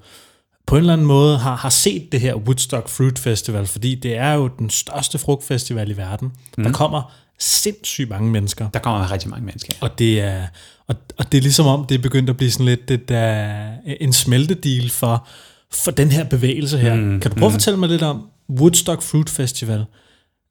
[0.68, 4.18] på en eller anden måde har, har set det her Woodstock Fruit Festival, fordi det
[4.18, 6.28] er jo den største frugtfestival i verden.
[6.28, 6.36] Mhm.
[6.58, 6.63] Mm.
[6.63, 8.69] Der kommer sindssygt mange mennesker.
[8.69, 9.73] Der kommer rigtig mange mennesker.
[9.82, 10.47] Og det er,
[10.88, 13.58] og, og det er ligesom om, det er begyndt at blive sådan lidt det der,
[13.99, 15.28] en smeltedeal for,
[15.71, 16.95] for den her bevægelse her.
[16.95, 19.86] Mm, kan du prøve at fortælle mig lidt om Woodstock Fruit Festival?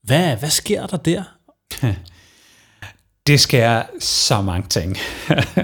[0.05, 1.23] Hvad, hvad sker der der?
[3.29, 4.97] Det sker så mange ting.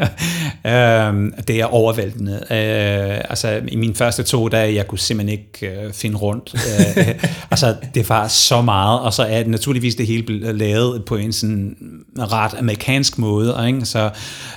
[0.74, 2.32] øhm, det er overvældende.
[2.32, 6.54] Øh, altså, i mine første to dage, jeg kunne simpelthen ikke øh, finde rundt.
[6.54, 7.08] Øh,
[7.50, 11.16] altså, det var så meget, og så er det naturligvis det hele øh, lavet på
[11.16, 11.76] en sådan
[12.18, 13.84] ret amerikansk måde, ikke?
[13.84, 14.10] Så,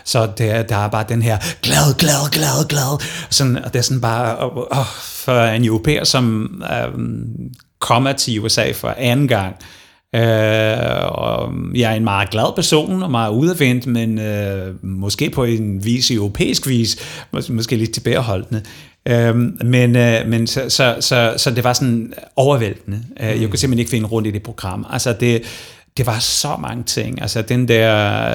[0.05, 3.03] så der, der er bare den her glad, glad, glad, glad.
[3.29, 4.37] Sådan, og det er sådan bare,
[4.77, 6.99] åh, for en europæer, som øh,
[7.79, 9.76] kommer til USA for anden gang, Øh,
[11.11, 15.85] og jeg er en meget glad person og meget udadvendt, men øh, måske på en
[15.85, 16.97] vis europæisk vis,
[17.35, 18.61] mås- måske lidt tilbageholdende.
[19.07, 23.03] Øh, men øh, men så, så, så, så det var sådan overvældende.
[23.19, 24.85] Øh, jeg kunne simpelthen ikke finde rundt i det program.
[24.89, 25.41] Altså det,
[25.97, 27.21] det var så mange ting.
[27.21, 28.25] Altså den der,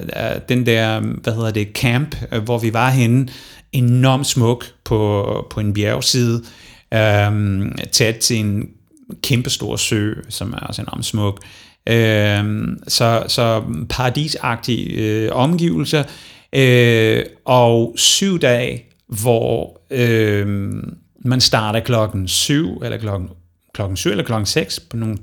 [0.00, 3.28] øh, den der, hvad hedder det, camp, øh, hvor vi var henne,
[3.72, 6.42] enormt smuk på, på en bjergside,
[6.94, 7.32] øh,
[7.92, 8.68] tæt til en
[9.22, 11.44] kæmpestor sø, som er også enormt smuk.
[11.88, 16.04] Øh, så, så paradisagtige øh, omgivelser,
[16.52, 20.72] øh, og syv dage, hvor øh,
[21.24, 23.28] man starter klokken syv, eller klokken
[23.74, 25.18] klokken 7 eller klokken 6 på nogle,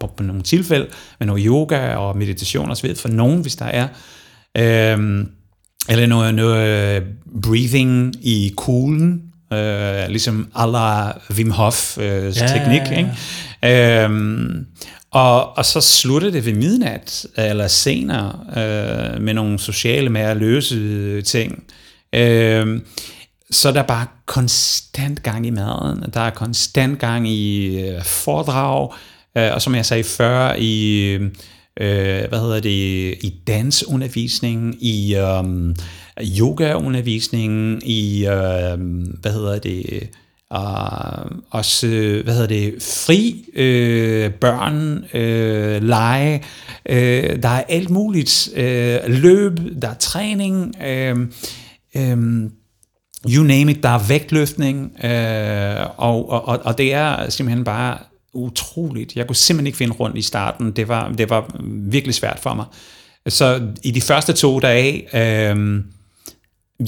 [0.00, 0.86] på, på nogle tilfælde,
[1.18, 3.88] med noget yoga og meditation og så videre, for nogen, hvis der er.
[4.58, 5.28] Øhm,
[5.88, 7.02] eller noget, noget øh,
[7.42, 9.22] breathing i kuglen,
[9.54, 12.80] øh, ligesom a la Wim Hof øh, Ja, teknik.
[12.80, 12.98] ja, ja.
[12.98, 14.04] Ikke?
[14.04, 14.66] Øhm,
[15.10, 21.22] og, og så slutter det ved midnat, eller senere, øh, med nogle sociale, mere løse
[21.22, 21.64] ting.
[22.12, 22.80] Øh,
[23.50, 28.92] så der er bare konstant gang i maden, der er konstant gang i øh, foredrag,
[29.36, 31.18] øh, og som jeg sagde før, i,
[31.80, 32.70] øh, hvad hedder det,
[33.22, 35.74] i dansundervisning, i øh,
[36.40, 38.78] yogaundervisning, i, øh,
[39.20, 40.08] hvad hedder det,
[40.50, 40.70] og
[41.50, 41.86] også,
[42.24, 46.42] hvad hedder det, fri øh, børn, øh, lege,
[46.88, 51.16] øh, der er alt muligt, øh, løb, der er træning, øh,
[51.96, 52.50] øh,
[53.28, 57.98] you name it, der er vægtløftning, øh, og, og, og, og det er simpelthen bare
[58.34, 59.16] utroligt.
[59.16, 60.70] Jeg kunne simpelthen ikke finde rundt i starten.
[60.72, 62.66] Det var, det var virkelig svært for mig.
[63.28, 65.80] Så i de første to dage, øh,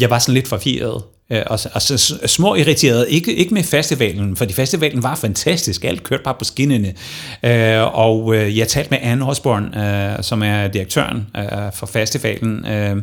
[0.01, 4.37] jeg var sådan lidt forvirret, øh, og, og så små irriteret, ikke, ikke med festivalen,
[4.37, 6.95] for festivalen var fantastisk, alt kørte bare på skinnene,
[7.43, 12.67] øh, og øh, jeg talte med Anne Osborne, øh, som er direktøren øh, for festivalen,
[12.67, 12.97] øh,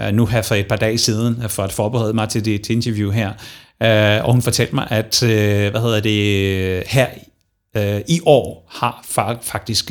[0.00, 3.10] øh nu her for et par dage siden, for at forberede mig til det interview
[3.10, 3.28] her,
[3.82, 7.06] øh, og hun fortalte mig, at, øh, hvad hedder det, her
[7.76, 9.90] øh, i år har fa- faktisk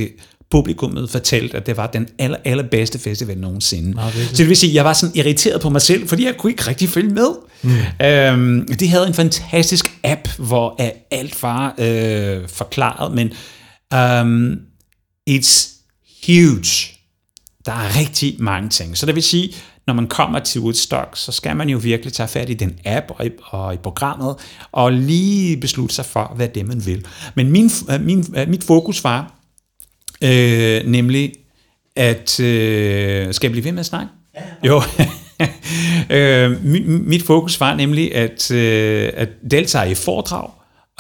[0.52, 4.02] publikummet fortalt, at det var den aller, allerbedste festival nogensinde.
[4.28, 6.52] Så det vil sige, at jeg var sådan irriteret på mig selv, fordi jeg kunne
[6.52, 7.28] ikke rigtig følge med.
[7.62, 8.06] Mm.
[8.06, 13.32] Øhm, de havde en fantastisk app, hvor øh, alt var øh, forklaret, men
[13.96, 14.58] um,
[15.30, 15.70] it's
[16.28, 16.92] huge.
[17.66, 18.98] Der er rigtig mange ting.
[18.98, 19.56] Så det vil sige,
[19.88, 23.06] når man kommer til Woodstock, så skal man jo virkelig tage fat i den app
[23.10, 24.36] og i, og i programmet,
[24.72, 27.06] og lige beslutte sig for, hvad det er, man vil.
[27.36, 29.34] Men min, øh, min, øh, mit fokus var
[30.22, 31.34] øh, nemlig,
[31.96, 32.40] at...
[32.40, 34.08] Øh, skal jeg blive ved med at snakke?
[34.36, 34.68] Ja.
[34.68, 34.82] Jo.
[36.16, 40.50] øh, mit, mit fokus var nemlig at, øh, at deltage i foredrag,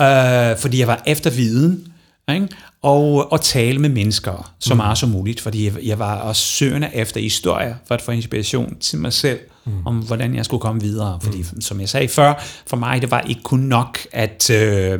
[0.01, 1.87] øh, fordi jeg var efter viden,
[2.33, 2.47] ikke?
[2.85, 4.77] Og, og tale med mennesker så Mm.
[4.77, 8.79] meget som muligt, fordi jeg, jeg var også søgende efter historier for at få inspiration
[8.79, 9.87] til mig selv, mm.
[9.87, 11.19] om hvordan jeg skulle komme videre.
[11.21, 11.61] Fordi mm.
[11.61, 14.99] som jeg sagde før, for mig det var ikke kun nok at, øh,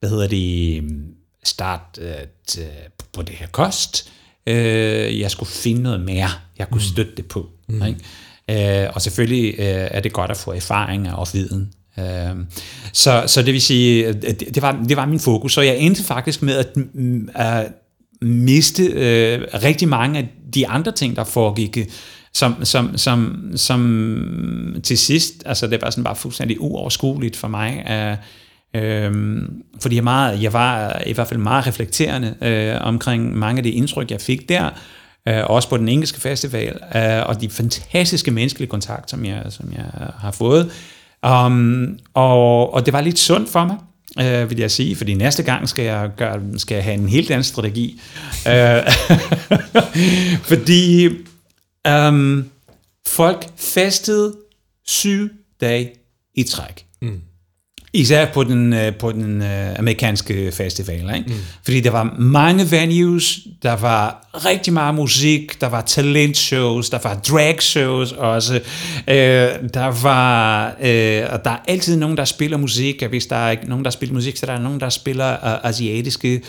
[0.00, 0.84] hvad hedder det,
[1.44, 2.64] starte at, øh,
[3.12, 4.10] på det her kost.
[4.46, 7.48] Øh, jeg skulle finde noget mere, jeg kunne støtte det på.
[7.68, 7.82] Mm.
[7.82, 8.84] Ikke?
[8.84, 11.72] Øh, og selvfølgelig øh, er det godt at få erfaringer og viden.
[12.00, 12.36] Øh,
[12.92, 15.52] så, så det vil sige, det, det, var, det var min fokus.
[15.52, 16.68] Så jeg endte faktisk med at,
[17.34, 17.66] at
[18.22, 21.78] miste øh, rigtig mange af de andre ting, der foregik,
[22.32, 27.86] som, som, som, som til sidst, altså det var sådan bare fuldstændig uoverskueligt for mig,
[27.90, 28.16] øh,
[28.82, 29.42] øh,
[29.80, 33.70] fordi jeg, meget, jeg var i hvert fald meget reflekterende øh, omkring mange af de
[33.70, 34.70] indtryk, jeg fik der,
[35.28, 39.72] øh, også på den engelske festival, øh, og de fantastiske menneskelige kontakter, som jeg, som
[39.72, 39.84] jeg
[40.18, 40.70] har fået.
[41.26, 43.76] Um, og, og det var lidt sundt for mig,
[44.18, 47.30] øh, vil jeg sige, fordi næste gang skal jeg, gøre, skal jeg have en helt
[47.30, 48.00] anden strategi.
[48.48, 48.82] Øh,
[50.50, 51.08] fordi
[51.88, 52.44] um,
[53.06, 54.34] folk festede
[54.86, 55.28] syv
[55.60, 55.92] dage
[56.34, 56.86] i træk.
[57.92, 61.14] Især på den, øh, på den uh, amerikanske festival.
[61.16, 61.24] Ikke?
[61.26, 61.34] Mm.
[61.64, 67.14] Fordi der var mange venues, der var rigtig meget musik, der var talentshows, der var
[67.14, 68.54] drag shows også.
[68.54, 69.14] Uh,
[69.74, 73.56] der var, uh, og der er altid nogen, der spiller musik, og hvis der er
[73.66, 76.42] nogen, der spiller musik, så der er nogen, der spiller uh, asiatiske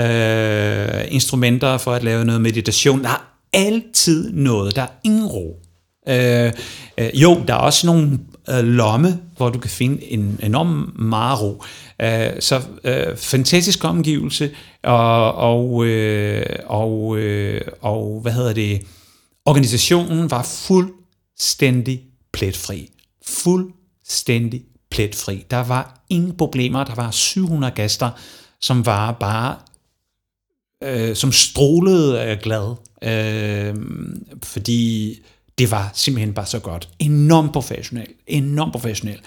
[0.00, 3.02] uh, instrumenter for at lave noget meditation.
[3.02, 5.56] Der er altid noget, der er ingen ro.
[6.06, 8.18] Uh, uh, jo, der er også nogle
[8.50, 11.62] øh, lomme, hvor du kan finde en enorm meget ro.
[12.02, 14.50] Øh, så øh, fantastisk omgivelse,
[14.82, 18.82] og, og, øh, og, øh, og hvad hedder det,
[19.44, 22.90] organisationen var fuldstændig pletfri.
[23.26, 25.46] Fuldstændig pletfri.
[25.50, 28.10] Der var ingen problemer, der var 700 gæster,
[28.60, 29.56] som var bare,
[30.84, 33.74] øh, som strålede af glad, øh,
[34.42, 35.14] fordi
[35.58, 36.88] det var simpelthen bare så godt.
[36.98, 38.06] Enormt professionel.
[38.26, 39.18] Enormt professionel.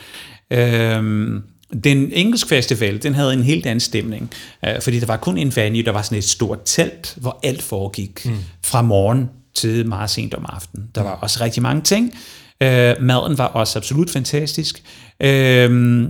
[0.51, 1.43] Øhm,
[1.83, 4.31] den engelsk festival, den havde en helt anden stemning,
[4.65, 7.61] øh, fordi der var kun en venue, der var sådan et stort telt, hvor alt
[7.61, 8.37] foregik mm.
[8.63, 10.87] fra morgen til meget sent om aftenen.
[10.95, 11.21] Der var mm.
[11.21, 12.13] også rigtig mange ting.
[12.61, 14.83] Øh, maden var også absolut fantastisk.
[15.19, 16.03] Øh,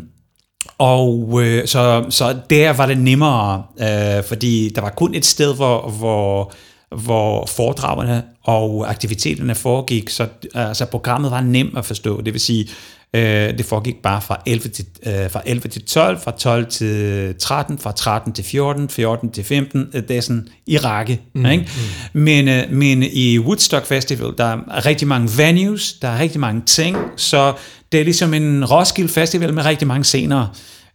[0.77, 5.55] og øh, så, så der var det nemmere, øh, fordi der var kun et sted,
[5.55, 6.53] hvor, hvor
[6.95, 12.21] hvor foredragene og aktiviteterne foregik, så altså, programmet var nemt at forstå.
[12.21, 12.69] Det vil sige,
[13.13, 17.35] øh, det foregik bare fra 11, til, øh, fra 11 til 12, fra 12 til
[17.39, 19.87] 13, fra 13 til 14, 14 til 15.
[19.93, 21.21] Øh, det er sådan i række.
[21.35, 21.69] Mm, ikke?
[22.13, 22.19] Mm.
[22.21, 26.61] Men, øh, men i Woodstock Festival, der er rigtig mange venues, der er rigtig mange
[26.65, 27.53] ting, så
[27.91, 30.47] det er ligesom en Roskilde Festival med rigtig mange scener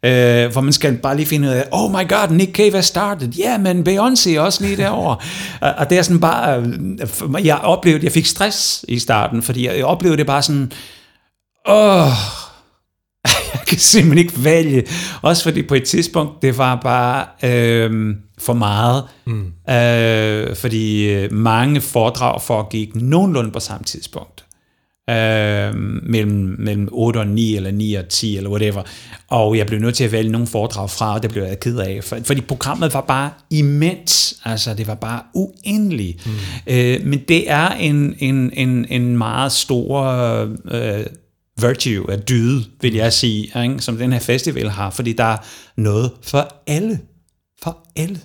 [0.07, 2.81] øh, hvor man skal bare lige finde ud af, oh my god, Nick Cave er
[2.81, 5.17] startet, ja, yeah, men Beyoncé også lige derovre.
[5.61, 9.85] og det er sådan bare, øh, jeg oplevede, jeg fik stress i starten, fordi jeg
[9.85, 10.73] oplevede det bare sådan,
[11.69, 12.13] åh, oh,
[13.53, 14.85] jeg kan simpelthen ikke vælge.
[15.23, 19.05] Også fordi på et tidspunkt, det var bare øh, for meget.
[19.27, 19.53] Mm.
[19.75, 24.46] Øh, fordi mange foredrag foregik nogenlunde på samme tidspunkt
[25.11, 28.83] øh, mellem, mellem 8 og 9, eller 9 og 10, eller whatever.
[29.29, 31.79] Og jeg blev nødt til at vælge nogle foredrag fra, og det blev jeg ked
[31.79, 32.05] af.
[32.05, 34.41] For, fordi programmet var bare immens.
[34.45, 36.27] Altså, det var bare uendeligt.
[36.27, 36.33] Mm.
[36.67, 40.03] Øh, men det er en, en, en, en meget stor
[40.71, 41.07] øh,
[41.61, 43.79] virtue af dyde, vil jeg sige, ikke?
[43.79, 45.37] som den her festival har, fordi der er
[45.77, 46.99] noget for alle.
[47.63, 48.21] For alle.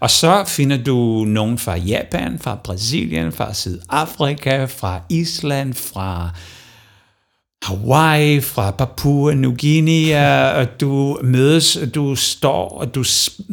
[0.00, 6.30] Og så finder du nogen fra Japan, fra Brasilien, fra Sydafrika, fra Island, fra
[7.62, 13.04] Hawaii, fra Papua New Guinea, og du mødes, du står og du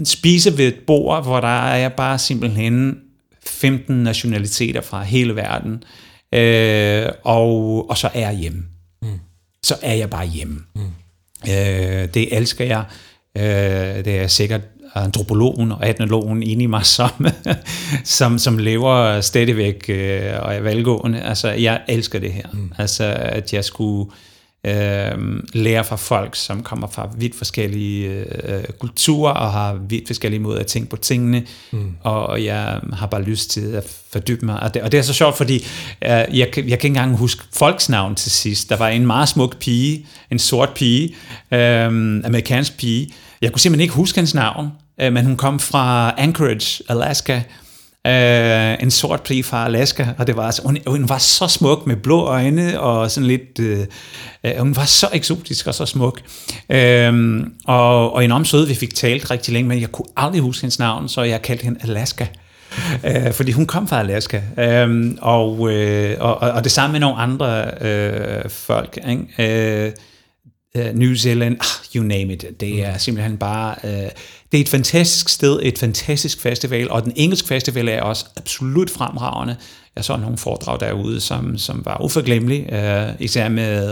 [0.05, 2.99] spiser ved et bord, hvor der er bare simpelthen
[3.45, 5.83] 15 nationaliteter fra hele verden,
[6.33, 8.63] øh, og, og så er jeg hjemme.
[9.01, 9.19] Mm.
[9.63, 10.59] Så er jeg bare hjemme.
[10.75, 10.81] Mm.
[11.49, 12.83] Øh, det elsker jeg.
[13.37, 14.61] Øh, det er sikkert
[14.95, 17.27] antropologen og etnologen inde i mig, som,
[18.03, 21.21] som, som lever stadigvæk øh, og er velgående.
[21.21, 22.45] Altså, jeg elsker det her.
[22.53, 22.71] Mm.
[22.77, 24.11] Altså, at jeg skulle
[24.63, 30.39] øh, lære fra folk, som kommer fra vidt forskellige øh, kulturer og har vidt forskellige
[30.39, 31.95] måder at tænke på tingene, mm.
[32.03, 34.59] og jeg har bare lyst til at fordybe mig.
[34.59, 37.43] Og det, og det er så sjovt, fordi øh, jeg, jeg kan ikke engang huske
[37.53, 38.69] folks navn til sidst.
[38.69, 41.15] Der var en meget smuk pige, en sort pige,
[41.51, 41.85] øh,
[42.25, 43.13] amerikansk pige.
[43.41, 44.67] Jeg kunne simpelthen ikke huske hans navn,
[45.01, 47.41] øh, men hun kom fra Anchorage, Alaska,
[48.07, 51.87] Øh, en sort pige fra Alaska, og det var altså, hun, hun var så smuk
[51.87, 53.79] med blå øjne og sådan lidt, øh,
[54.43, 56.21] øh hun var så eksotisk og så smuk.
[56.69, 60.61] Øh, og, og enormt sød, vi fik talt rigtig længe, men jeg kunne aldrig huske
[60.61, 62.25] hendes navn, så jeg kaldte hende Alaska.
[63.03, 64.37] Uh, fordi hun kom fra Alaska.
[64.37, 68.97] Uh, og, uh, og, og det samme med nogle andre uh, folk.
[69.09, 69.85] Ikke?
[69.87, 69.93] Uh,
[70.77, 72.45] uh, New Zealand, ah, you name it.
[72.59, 73.75] Det er simpelthen bare...
[73.83, 74.09] Uh,
[74.51, 78.89] det er et fantastisk sted, et fantastisk festival, og den engelske festival er også absolut
[78.89, 79.55] fremragende.
[79.95, 83.91] Jeg så nogle foredrag derude, som, som var uforglemmelige, uh, især med,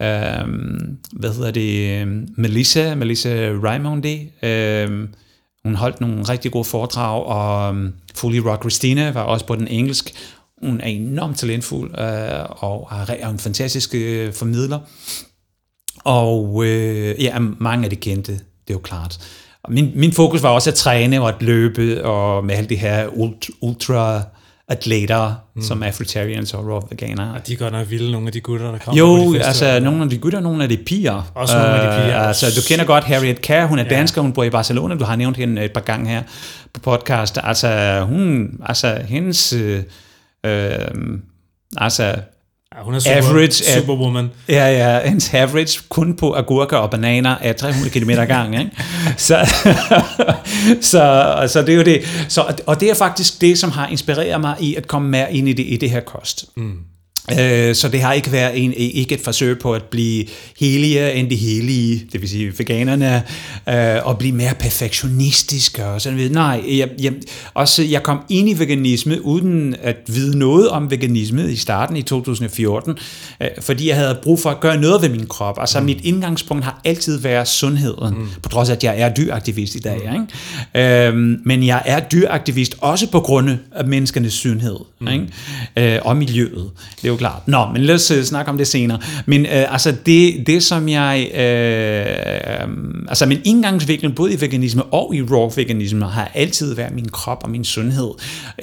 [0.00, 0.48] uh,
[1.12, 2.06] hvad hedder det,
[2.36, 4.30] Melissa, Melissa Raimondi.
[4.42, 5.08] Uh,
[5.64, 9.68] hun holdt nogle rigtig gode foredrag, og um, Fully Rock Christina var også på den
[9.68, 10.12] engelsk.
[10.62, 11.94] Hun er enormt talentfuld,
[12.48, 13.90] og er en fantastisk
[14.32, 14.78] formidler.
[16.04, 19.18] Og øh, ja, mange af de kendte, det er jo klart.
[19.68, 23.06] Min, min fokus var også at træne og at løbe, og med alle de her
[23.08, 24.22] ultra, ultra
[24.68, 25.62] atleter, mm.
[25.62, 27.32] som fruitarians og raw veganer.
[27.34, 30.02] Og de er godt nok vilde, nogle af de gutter, der kommer Jo, altså nogle
[30.02, 31.32] af de gutter, nogle af de piger.
[31.34, 32.20] Også nogle af de piger.
[32.20, 33.88] Uh, altså, du kender godt Harriet Kerr, hun er ja.
[33.88, 36.22] dansker, hun bor i Barcelona, du har nævnt hende et par gange her
[36.72, 37.38] på podcast.
[37.42, 39.82] Altså, hun, altså hendes, øh,
[40.46, 40.78] øh,
[41.76, 42.14] altså,
[42.78, 44.30] Ja, hun er super, average superwoman.
[44.48, 48.58] Ja, ja, hendes average kun på agurker og bananer er 300 km gang.
[48.58, 48.70] Ikke?
[49.16, 49.36] så,
[50.90, 52.02] så, så det er jo det.
[52.28, 55.48] Så, og det er faktisk det, som har inspireret mig i at komme mere ind
[55.48, 56.44] i det, i det her kost.
[56.56, 56.78] Mm.
[57.30, 60.24] Øh, så det har ikke været en, ikke et forsøg på at blive
[60.60, 63.22] heligere end de helige, det vil sige veganerne,
[63.68, 66.32] øh, og blive mere perfektionistiske og sådan noget.
[66.32, 67.12] Nej, jeg, jeg,
[67.54, 72.02] også, jeg kom ind i veganisme uden at vide noget om veganisme i starten i
[72.02, 72.98] 2014,
[73.42, 75.56] øh, fordi jeg havde brug for at gøre noget ved min krop.
[75.60, 75.86] Altså mm.
[75.86, 78.28] mit indgangspunkt har altid været sundheden, mm.
[78.42, 80.00] på trods af at jeg er dyraktivist i dag.
[80.04, 80.12] Mm.
[80.74, 81.08] Ikke?
[81.08, 85.08] Øh, men jeg er dyraktivist også på grund af menneskenes sundhed mm.
[85.08, 85.94] ikke?
[85.94, 86.70] Øh, og miljøet.
[87.02, 87.48] Det jo klart.
[87.48, 88.98] Nå, men lad os uh, snakke om det senere.
[89.26, 94.82] Men uh, altså det, det som jeg, uh, um, altså min indgangsvinkel både i veganisme
[94.82, 98.10] og i raw veganisme har altid været min krop og min sundhed.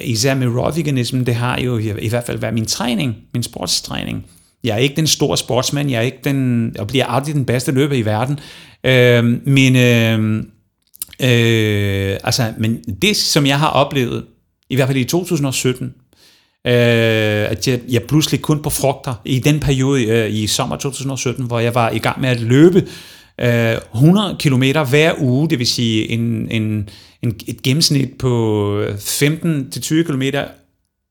[0.00, 3.42] Især med raw veganisme, det har jo i, i hvert fald været min træning, min
[3.42, 4.26] sportstræning.
[4.64, 7.72] Jeg er ikke den store sportsmand, jeg er ikke den, og bliver aldrig den bedste
[7.72, 8.38] løber i verden.
[8.84, 10.36] Øh, men, øh,
[11.22, 14.24] øh, altså, men det, som jeg har oplevet,
[14.70, 15.94] i hvert fald i 2017,
[16.66, 21.46] Øh, at jeg, jeg pludselig kun på frugter i den periode øh, i sommer 2017,
[21.46, 22.88] hvor jeg var i gang med at løbe
[23.40, 26.88] øh, 100 km hver uge, det vil sige en, en,
[27.22, 30.22] en, et gennemsnit på 15-20 km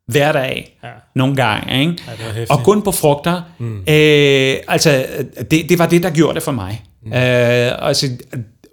[0.07, 0.89] hver dag, ja.
[1.15, 2.03] nogle gange, ikke?
[2.07, 3.41] Ja, og kun på frugter.
[3.59, 3.77] Mm.
[3.77, 5.05] Øh, altså,
[5.51, 6.85] det, det var det, der gjorde det for mig.
[7.05, 7.13] Mm.
[7.13, 8.09] Øh, altså,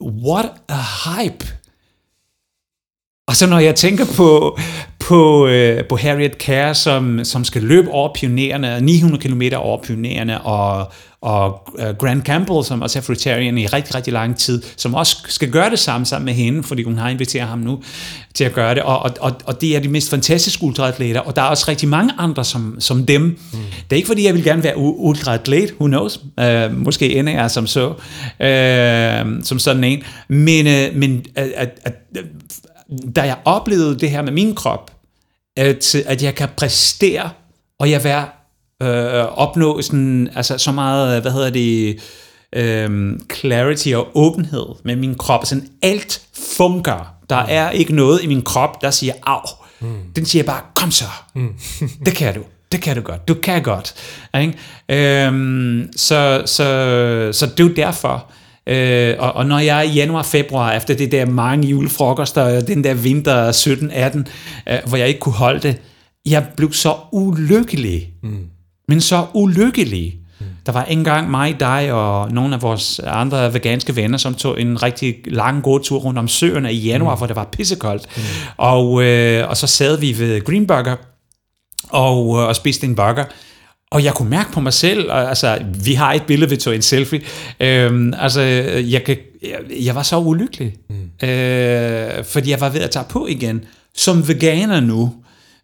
[0.03, 0.75] what a
[1.05, 1.47] hype!
[3.29, 4.59] Og så når jeg tænker på,
[5.07, 10.41] på, øh, på Harriet Kerr, som, som skal løbe over pionererne, 900 km over pionererne,
[10.41, 14.95] og, og uh, Grant Campbell, som også er fruitarian i rigtig, rigtig lang tid, som
[14.95, 17.83] også skal gøre det samme sammen med hende, fordi hun har inviteret ham nu
[18.35, 21.37] til at gøre det, og, og, og, og det er de mest fantastiske ultraatleter, og
[21.37, 23.23] der er også rigtig mange andre som, som dem.
[23.23, 23.59] Mm.
[23.91, 27.51] Det er ikke fordi, jeg vil gerne være ultraatlet, who knows, uh, måske ender jeg
[27.51, 31.95] som så, uh, som sådan en, men, uh, men at, at, at,
[33.17, 34.91] da jeg oplevede det her med min krop,
[35.57, 37.31] at, at jeg kan præstere,
[37.79, 38.13] og jeg vil
[38.89, 42.01] øh, opnå sådan, altså så meget, hvad hedder det,
[42.53, 45.47] øh, clarity og åbenhed med min krop.
[45.47, 46.23] Sådan alt
[46.57, 47.15] fungerer.
[47.31, 47.49] Der mm.
[47.51, 49.49] er ikke noget i min krop, der siger, af.
[49.81, 49.97] Mm.
[50.17, 51.05] Den siger bare, kom så.
[51.35, 51.55] Mm.
[52.07, 52.41] det kan du.
[52.73, 53.29] Det kan du godt.
[53.29, 53.95] Du kan godt.
[54.41, 55.25] Ikke?
[55.25, 58.27] Øhm, så, så, så det er jo derfor,
[58.67, 62.85] Øh, og, og når jeg er i januar-februar, efter det der mange julefrokoster, og den
[62.85, 65.81] der vinter 17-18, øh, hvor jeg ikke kunne holde det,
[66.27, 68.09] jeg blev så ulykkelig.
[68.23, 68.39] Mm.
[68.89, 70.15] Men så ulykkelig.
[70.41, 70.47] Mm.
[70.67, 74.83] Der var engang mig, dig og nogle af vores andre veganske venner, som tog en
[74.83, 77.19] rigtig lang gåtur rundt om søerne i januar, mm.
[77.19, 78.07] hvor det var pissekoldt.
[78.17, 78.23] Mm.
[78.57, 80.97] Og, øh, og så sad vi ved Greenburger
[81.89, 83.25] og, øh, og spiste en burger.
[83.91, 86.83] Og jeg kunne mærke på mig selv, altså vi har et billede, vi tog en
[86.83, 87.21] selfie,
[87.61, 91.29] øhm, altså jeg, kan, jeg, jeg var så ulykkelig, mm.
[91.29, 93.65] øh, fordi jeg var ved at tage på igen,
[93.95, 95.15] som veganer nu,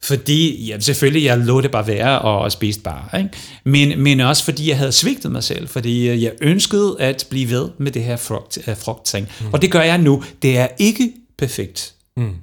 [0.03, 3.31] fordi ja, selvfølgelig, jeg lå det bare være og spiste bare, ikke?
[3.65, 7.69] Men, men også fordi jeg havde svigtet mig selv, fordi jeg ønskede at blive ved
[7.79, 9.29] med det her frugt, uh, frugtting.
[9.41, 9.47] Mm.
[9.53, 10.25] Og det gør jeg nu.
[10.43, 11.95] Det er ikke perfekt.
[12.17, 12.35] Mm.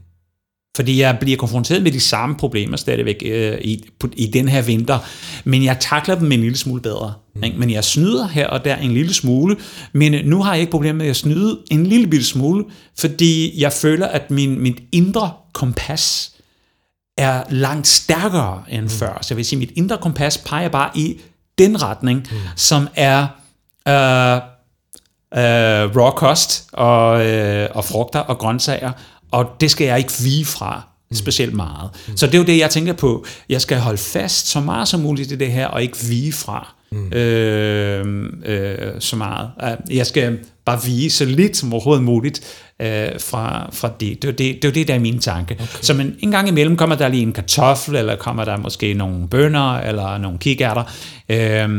[0.80, 5.00] Fordi jeg bliver konfronteret med de samme problemer stadigvæk øh, i, i den her vinter,
[5.44, 7.14] men jeg takler dem en lille smule bedre.
[7.36, 7.44] Mm.
[7.44, 7.58] Ikke?
[7.60, 9.58] Men jeg snyder her og der en lille smule,
[9.94, 12.66] men nu har jeg ikke problemer med at snyde en lille bitte smule,
[13.00, 16.32] fordi jeg føler, at min, mit indre kompas
[17.18, 18.90] er langt stærkere end mm.
[18.90, 19.20] før.
[19.22, 21.20] Så jeg vil sige, at mit indre kompas peger bare i
[21.58, 22.38] den retning, mm.
[22.56, 23.28] som er
[23.88, 24.42] øh,
[25.34, 28.92] øh, raw kost og, øh, og frugter og grøntsager,
[29.32, 30.82] og det skal jeg ikke vige fra.
[31.12, 31.16] mm.
[31.16, 31.90] specielt meget.
[32.08, 32.18] Mm.
[32.18, 33.26] Så det er jo det, jeg tænker på.
[33.50, 36.76] Jeg skal holde fast så meget som muligt i det her, og ikke vige fra
[36.92, 37.14] mm.
[37.14, 39.50] øh, øh, så meget.
[39.90, 42.42] Jeg skal bare vige så lidt som overhovedet muligt
[42.82, 44.22] øh, fra, fra det.
[44.22, 45.54] Det er det, det, er det, der er min tanke.
[45.54, 45.66] Okay.
[45.82, 49.28] Så men en gang imellem kommer der lige en kartoffel, eller kommer der måske nogle
[49.28, 50.84] bønner, eller nogle kikærter,
[51.30, 51.70] øh,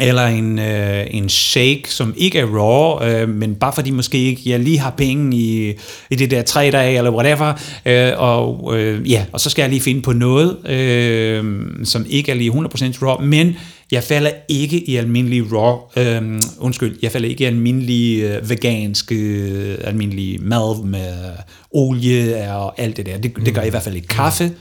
[0.00, 4.42] eller en, øh, en shake, som ikke er raw, øh, men bare fordi måske ikke
[4.46, 5.72] jeg lige har penge i,
[6.10, 7.52] i det der tre dage, eller whatever,
[7.86, 12.32] øh, og, øh, ja, og så skal jeg lige finde på noget, øh, som ikke
[12.32, 13.56] er lige 100% raw, men
[13.92, 19.12] jeg falder ikke i almindelig raw, øh, undskyld, jeg falder ikke i almindelig øh, vegansk,
[19.12, 21.32] øh, almindelig mad med
[21.70, 23.18] olie og alt det der.
[23.18, 24.08] Det, det gør jeg i hvert fald ikke.
[24.08, 24.52] Kaffe,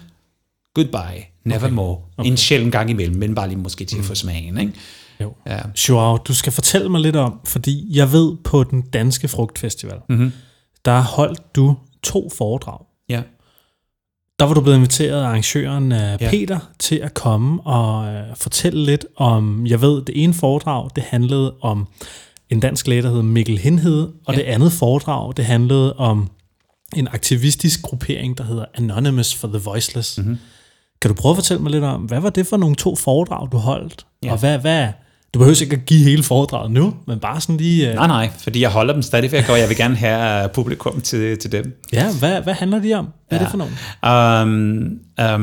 [0.76, 1.92] goodbye, nevermore.
[1.92, 2.04] Okay.
[2.18, 2.30] Okay.
[2.30, 4.74] En sjældent gang imellem, men bare lige måske til at få smagen, ikke?
[5.22, 5.34] Jo.
[5.48, 5.60] Ja.
[5.90, 10.32] Joao, du skal fortælle mig lidt om, fordi jeg ved på den danske frugtfestival, mm-hmm.
[10.86, 12.80] der holdt du to foredrag.
[13.10, 13.22] Ja.
[14.40, 16.30] Der var du blevet inviteret af arrangøren uh, ja.
[16.30, 21.04] Peter til at komme og uh, fortælle lidt om, jeg ved, det ene foredrag, det
[21.04, 21.88] handlede om
[22.50, 24.40] en dansk læge, der hedder Mikkel Henhede, og ja.
[24.40, 26.30] det andet foredrag, det handlede om
[26.96, 30.18] en aktivistisk gruppering, der hedder Anonymous for the Voiceless.
[30.18, 30.38] Mm-hmm.
[31.02, 33.52] Kan du prøve at fortælle mig lidt om, hvad var det for nogle to foredrag,
[33.52, 34.06] du holdt?
[34.24, 34.32] Ja.
[34.32, 34.88] Og hvad, hvad,
[35.34, 37.90] du behøver ikke at give hele foredraget nu, men bare sådan lige...
[37.90, 37.96] Uh...
[37.96, 41.52] Nej, nej, fordi jeg holder dem stadigvæk, og jeg vil gerne have publikum til, til
[41.52, 41.82] dem.
[41.94, 43.08] Ja, hvad, hvad handler de om?
[43.28, 43.46] Hvad ja.
[43.46, 43.74] er det for nogen?
[44.48, 45.42] Um, um,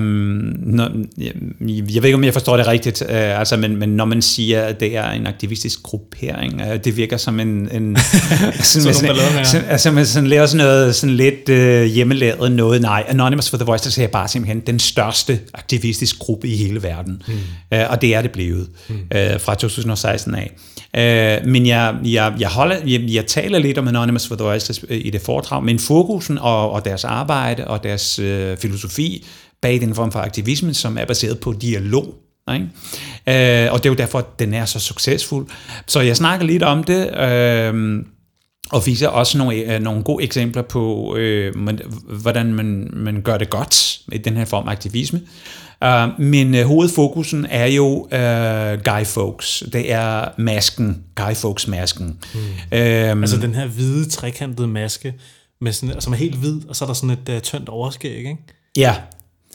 [0.60, 1.32] når, jeg,
[1.66, 4.62] jeg ved ikke, om jeg forstår det rigtigt, uh, altså, men, men når man siger,
[4.62, 7.48] at det er en aktivistisk gruppering, uh, det virker som en...
[7.48, 7.96] en
[8.62, 8.94] sådan, sådan,
[9.44, 12.82] sådan, altså, man sådan laver sådan noget sådan lidt uh, hjemmelavet noget.
[12.82, 16.82] Nej, Anonymous for the Voice, der siger bare simpelthen den største aktivistisk gruppe i hele
[16.82, 17.22] verden.
[17.28, 17.34] Mm.
[17.78, 18.94] Uh, og det er det blevet mm.
[18.94, 20.50] uh, fra 2016 af.
[20.96, 24.84] Uh, men jeg, jeg, jeg, holder, jeg, jeg taler lidt om Anonymous for the Voiceless
[24.90, 29.26] i det foredrag, men fokusen og, og deres arbejde og deres øh, filosofi
[29.62, 32.14] bag den form for aktivisme, som er baseret på dialog.
[32.54, 33.64] Ikke?
[33.66, 35.46] Øh, og det er jo derfor, at den er så succesfuld.
[35.86, 38.04] Så jeg snakker lidt om det, øh,
[38.70, 41.80] og viser også nogle, øh, nogle gode eksempler på, øh, man,
[42.22, 45.20] hvordan man, man gør det godt i den her form af aktivisme.
[45.84, 49.64] Uh, men uh, hovedfokusen er jo uh, Guy Fawkes.
[49.72, 52.18] Det er masken, Guy Fawkes-masken.
[52.34, 52.40] Mm.
[52.72, 55.14] Um, altså den her hvide, trekantede maske,
[55.60, 58.16] med sådan, som er helt hvid, og så er der sådan et uh, tyndt overskæg,
[58.16, 58.36] ikke?
[58.76, 58.94] Ja.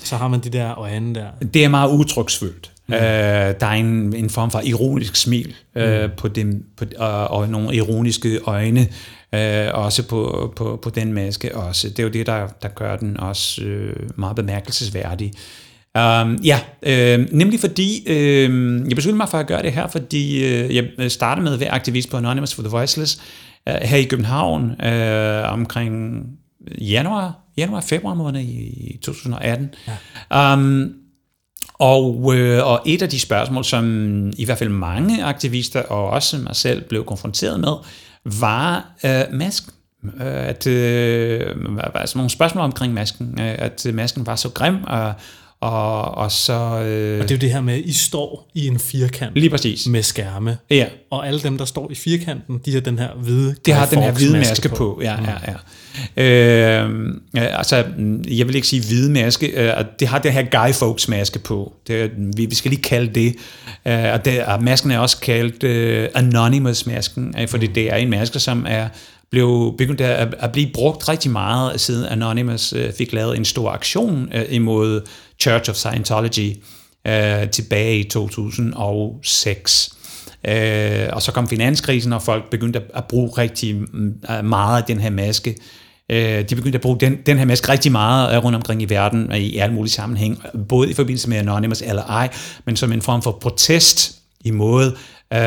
[0.03, 1.27] Så har man de der øjne der.
[1.53, 2.71] Det er meget udtryksfuldt.
[2.87, 2.93] Mm.
[2.93, 6.09] Uh, der er en, en form for ironisk smil uh, mm.
[6.17, 8.87] på dem, på, og, og nogle ironiske øjne,
[9.33, 9.39] uh,
[9.73, 11.89] også på, på, på den maske også.
[11.89, 15.33] Det er jo det, der, der gør den også uh, meget bemærkelsesværdig.
[15.95, 20.43] Um, ja, øh, nemlig fordi, øh, jeg besluttede mig for at gøre det her, fordi
[20.45, 23.21] øh, jeg startede med at være aktivist på Anonymous for the Voiceless
[23.69, 26.23] øh, her i København øh, omkring
[26.81, 29.69] januar, januar, februar måned i 2018.
[30.31, 30.53] Ja.
[30.53, 30.93] Um,
[31.73, 33.85] og, øh, og et af de spørgsmål, som
[34.37, 37.73] i hvert fald mange aktivister og også mig selv blev konfronteret med,
[38.39, 39.71] var øh, masken.
[40.03, 41.55] Øh, at, øh,
[41.95, 45.13] altså nogle spørgsmål omkring masken, øh, at masken var så grim, og,
[45.61, 46.53] og, og så...
[46.53, 49.49] Øh, og det er jo det her med, at I står i en firkant lige
[49.49, 49.87] præcis.
[49.87, 50.57] med skærme.
[50.69, 50.85] Ja.
[51.11, 54.01] Og alle dem, der står i firkanten, de har den her hvide De har den
[54.01, 54.75] her hvide maske, på.
[54.75, 54.99] på.
[55.03, 55.25] Ja, mm.
[55.25, 55.53] ja, ja.
[56.23, 57.83] Øh, altså,
[58.27, 61.73] jeg vil ikke sige hvide maske, øh, det har det her Guy Fawkes maske på.
[61.87, 63.35] Det, vi, vi skal lige kalde det.
[63.85, 67.73] Øh, og, det, og masken er også kaldt øh, Anonymous masken, øh, fordi mm.
[67.73, 68.87] det er en maske, som er
[69.29, 73.71] blev begyndt at, at blive brugt rigtig meget, siden Anonymous øh, fik lavet en stor
[73.71, 75.01] aktion øh, imod
[75.39, 76.55] Church of Scientology
[77.07, 79.89] øh, tilbage i 2006.
[80.47, 84.13] Øh, og så kom finanskrisen, og folk begyndte at, at bruge rigtig mm,
[84.43, 85.55] meget af den her maske.
[86.11, 88.85] Øh, de begyndte at bruge den, den her maske rigtig meget øh, rundt omkring i
[88.85, 92.29] verden, øh, i alle mulige sammenhæng, både i forbindelse med Anonymous eller ej,
[92.65, 94.15] men som en form for protest
[94.45, 94.85] imod,
[95.33, 95.41] øh,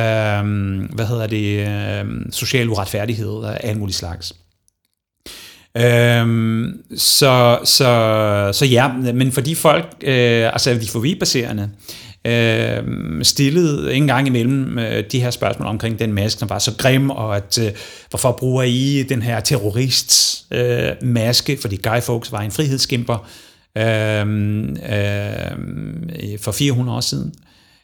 [0.95, 4.33] hvad hedder det, øh, social uretfærdighed af alle mulige slags.
[5.79, 11.71] Øhm, så, så, så ja, men fordi folk, øh, altså de forvibaserende,
[12.27, 12.83] øh,
[13.25, 17.11] stillede en gang imellem øh, de her spørgsmål omkring den maske, som var så grim,
[17.11, 17.73] og at øh,
[18.11, 23.29] hvorfor bruger I den her terrorist øh, maske, fordi Guy Fawkes var en frihedskæmper
[23.79, 24.21] øh,
[26.23, 27.35] øh, for 400 år siden.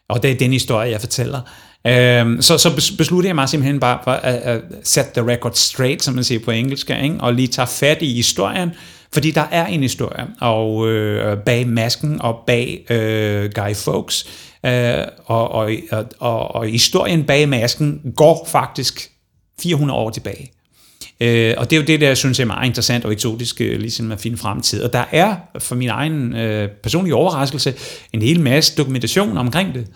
[0.08, 1.40] Og det er den historie, jeg fortæller.
[1.86, 6.02] Øhm, så, så besluttede jeg mig simpelthen bare for at, at set the record straight,
[6.02, 7.16] som man siger på engelsk, ikke?
[7.20, 8.70] og lige tage fat i historien,
[9.12, 14.26] fordi der er en historie og øh, bag masken og bag øh, Guy Fawkes,
[14.66, 15.70] øh, og, og,
[16.18, 19.10] og, og historien bag masken går faktisk
[19.60, 20.50] 400 år tilbage.
[21.20, 24.12] Øh, og det er jo det, der jeg synes er meget interessant og eksotisk, ligesom
[24.12, 24.82] at finde fremtid.
[24.82, 27.74] Og der er, for min egen øh, personlige overraskelse,
[28.12, 29.86] en hel masse dokumentation omkring det.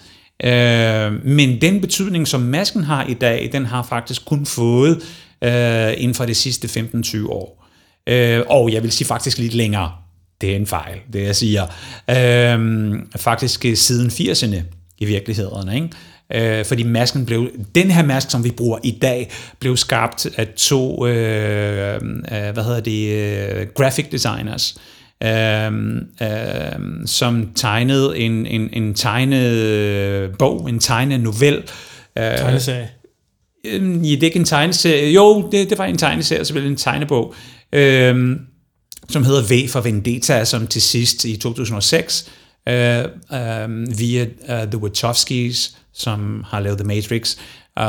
[0.44, 5.02] Øh, men den betydning, som masken har i dag, den har faktisk kun fået
[5.44, 7.66] øh, inden for de sidste 15-20 år.
[8.06, 9.92] Øh, og jeg vil sige faktisk lidt længere.
[10.40, 11.62] Det er en fejl, det jeg siger.
[12.10, 14.62] Øh, faktisk øh, siden 80'erne
[14.98, 15.72] i virkeligheden.
[15.72, 16.58] Ikke?
[16.58, 19.30] Øh, fordi masken blev, den her mask, som vi bruger i dag,
[19.60, 25.70] blev skabt af to, øh, øh, hvad hedder det, øh, graphic designers, øh, øh,
[27.06, 31.62] som tegnede en, en, en tegnet bog, en tegnet novel.
[32.18, 32.90] Øh, Tegneserie?
[33.64, 35.12] Øh, ja, det er ikke en tegneserie.
[35.12, 37.34] Jo, det, det var en tegneserie, selvfølgelig en tegnebog,
[37.72, 38.36] øh,
[39.08, 42.30] som hedder V for Vendetta, som til sidst i 2006
[42.68, 42.98] øh,
[43.32, 47.36] øh, via uh, The Wachowskis som har lavet The Matrix,
[47.80, 47.84] Uh,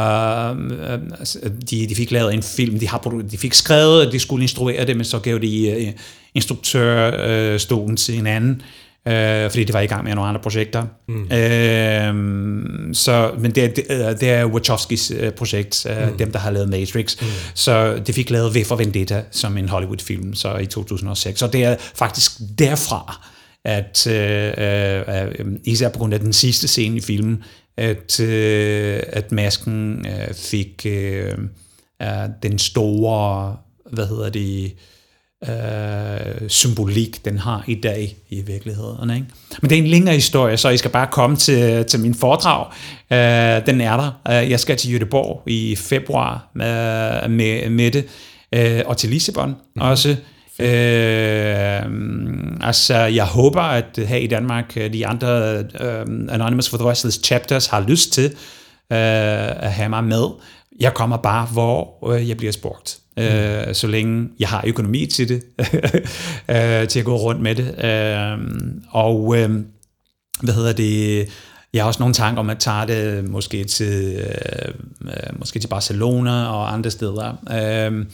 [1.72, 4.86] de, de fik lavet en film, de, har, de fik skrevet, at de skulle instruere
[4.86, 5.94] det, men så gav de uh,
[6.36, 8.62] instruktørstolen uh, til en anden,
[9.06, 10.86] uh, fordi det var i gang med nogle andre projekter.
[11.08, 11.24] Mm.
[11.24, 11.30] Uh,
[12.94, 13.86] så, men det, det,
[14.20, 16.18] det er Wachowskis uh, projekt, uh, mm.
[16.18, 17.22] dem der har lavet Matrix.
[17.22, 17.28] Mm.
[17.54, 21.40] Så de fik lavet V for Vendetta som en Hollywood-film så i 2006.
[21.40, 23.28] Så det er faktisk derfra,
[23.66, 27.44] at uh, uh, især på grund af den sidste scene i filmen,
[27.80, 31.38] at, øh, at masken øh, fik øh,
[32.44, 33.58] den store,
[33.92, 34.72] hvad hedder det, øh,
[36.48, 39.10] symbolik, den har i dag i virkeligheden.
[39.10, 39.26] Ikke?
[39.62, 42.66] Men det er en længere historie, så I skal bare komme til, til min foredrag.
[43.12, 44.42] Øh, den er der.
[44.42, 48.06] Øh, jeg skal til Göteborg i februar med, med, med det,
[48.56, 49.82] øh, og til Lissabon mm-hmm.
[49.82, 50.16] også.
[50.60, 51.82] Øh,
[52.62, 57.20] altså, jeg håber, at her i Danmark, øh, de andre øh, Anonymous for the Voiceless
[57.24, 58.30] chapters har lyst til øh,
[59.64, 60.24] at have mig med.
[60.80, 62.98] Jeg kommer bare, hvor øh, jeg bliver spurgt.
[63.20, 63.74] Øh, mm.
[63.74, 65.44] så længe jeg har økonomi til det,
[66.56, 67.86] øh, til at gå rundt med det.
[67.86, 68.38] Øh,
[68.90, 69.50] og øh,
[70.42, 71.30] hvad hedder det?
[71.74, 75.68] Jeg har også nogle tanker om at tage det måske til, øh, øh måske til
[75.68, 77.36] Barcelona og andre steder.
[77.52, 78.06] Øh,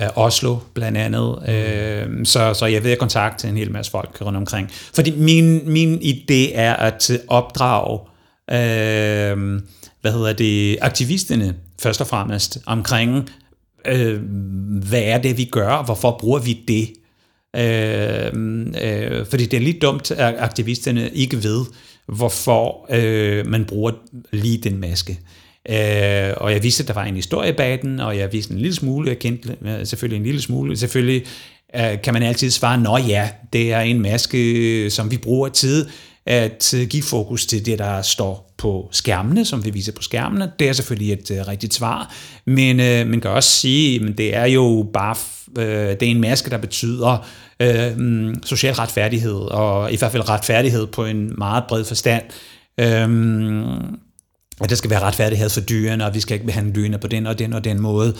[0.00, 1.38] øh, Oslo blandt andet.
[1.46, 1.52] Mm.
[1.52, 4.70] Øh, så, så jeg ved at kontakte en hel masse folk rundt omkring.
[4.94, 7.98] Fordi min, min idé er at opdrage
[8.50, 9.62] øh,
[10.00, 13.30] hvad hedder det, aktivisterne først og fremmest omkring,
[13.86, 14.20] øh,
[14.88, 16.88] hvad er det, vi gør, hvorfor bruger vi det?
[17.56, 18.32] Øh,
[18.82, 21.64] øh, fordi det er lidt dumt, at aktivisterne ikke ved,
[22.06, 23.92] hvorfor øh, man bruger
[24.32, 25.18] lige den maske.
[25.68, 28.58] Øh, og jeg vidste, at der var en historie bag den, og jeg vidste en
[28.58, 30.76] lille smule, jeg kendte øh, selvfølgelig en lille smule.
[30.76, 31.24] Selvfølgelig
[31.76, 35.86] øh, kan man altid svare, nå ja, det er en maske, som vi bruger tid
[36.26, 40.52] at øh, give fokus til det, der står på skærmene, som vi viser på skærmene.
[40.58, 42.14] Det er selvfølgelig et øh, rigtigt svar,
[42.46, 45.16] men øh, man kan også sige, at det er jo bare
[45.58, 47.26] øh, det er en maske, der betyder
[47.60, 52.22] øh, social retfærdighed, og i hvert fald retfærdighed på en meget bred forstand.
[52.80, 53.08] Øh,
[54.60, 57.26] at der skal være retfærdighed for dyrene, og vi skal ikke behandle dyrene på den
[57.26, 58.14] og den og den måde.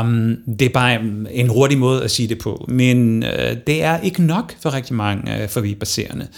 [0.00, 3.98] Um, det er bare en hurtig måde at sige det på, men øh, det er
[4.00, 6.28] ikke nok for rigtig mange øh, uh, forbipasserende.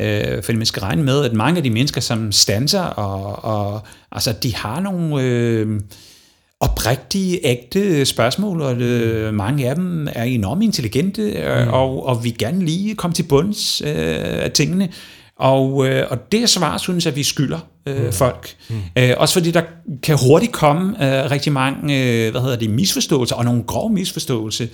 [0.00, 3.80] Uh, fordi man skal regne med, at mange af de mennesker, som stanser, og, og
[4.12, 5.80] altså, de har nogle uh,
[6.60, 11.72] oprigtige, ægte spørgsmål, og uh, mange af dem er enormt intelligente, uh, mm.
[11.72, 14.88] og, og vi gerne lige komme til bunds uh, af tingene.
[15.36, 18.12] Og, øh, og det svar synes jeg, vi skylder øh, mm.
[18.12, 18.56] folk.
[18.70, 18.76] Mm.
[18.98, 19.62] Øh, også fordi der
[20.02, 24.66] kan hurtigt komme øh, rigtig mange øh, hvad hedder det, misforståelser, og nogle grove misforståelser,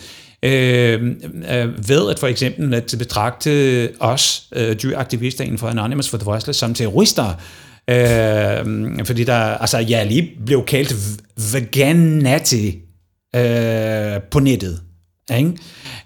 [0.42, 1.16] øh,
[1.50, 6.24] øh, ved at for eksempel at betragte os øh, dyraktivister inden for Anonymous for the
[6.24, 7.34] Voiceless som terrorister,
[7.90, 10.94] øh, fordi der, altså jeg lige blev kaldt
[11.52, 12.78] veganati
[13.36, 14.80] øh, på nettet,
[15.36, 15.50] ikke?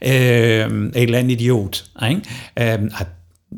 [0.03, 2.21] Øh, et eller andet idiot, ikke?
[2.61, 2.91] Øh,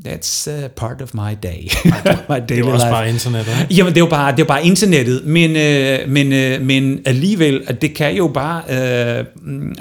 [0.04, 1.68] That's uh, part of my day.
[2.28, 2.92] my daily det er jo også life.
[2.92, 3.74] bare internettet, ikke?
[3.74, 7.00] Jamen, det er jo bare, det er jo bare internettet, men, øh, men, øh, men
[7.04, 8.62] alligevel, det kan jo bare,
[9.18, 9.24] øh,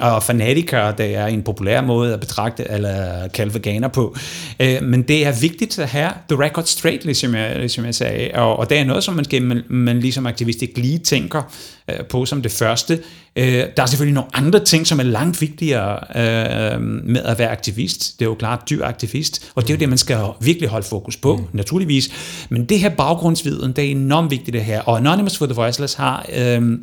[0.00, 4.16] og fanatikere, det er en populær måde at betragte, eller kalde veganer på,
[4.60, 8.30] øh, men det er vigtigt at have the record straight, ligesom jeg, ligesom jeg sagde,
[8.34, 11.42] og, og det er noget, som man, skal, man, man ligesom aktivist ikke lige tænker
[11.90, 12.98] øh, på som det første.
[13.36, 17.48] Øh, der er selvfølgelig nogle andre ting, som er langt vigtigere øh, med at være
[17.48, 18.18] aktivist.
[18.18, 20.86] Det er jo klart dyr aktivist, og det er jo det, man skal virkelig holde
[20.86, 21.44] fokus på, mm.
[21.52, 22.10] naturligvis.
[22.48, 24.80] Men det her baggrundsviden, det er enormt vigtigt det her.
[24.80, 26.26] Og Anonymous for the Voiceless har...
[26.36, 26.78] Øh,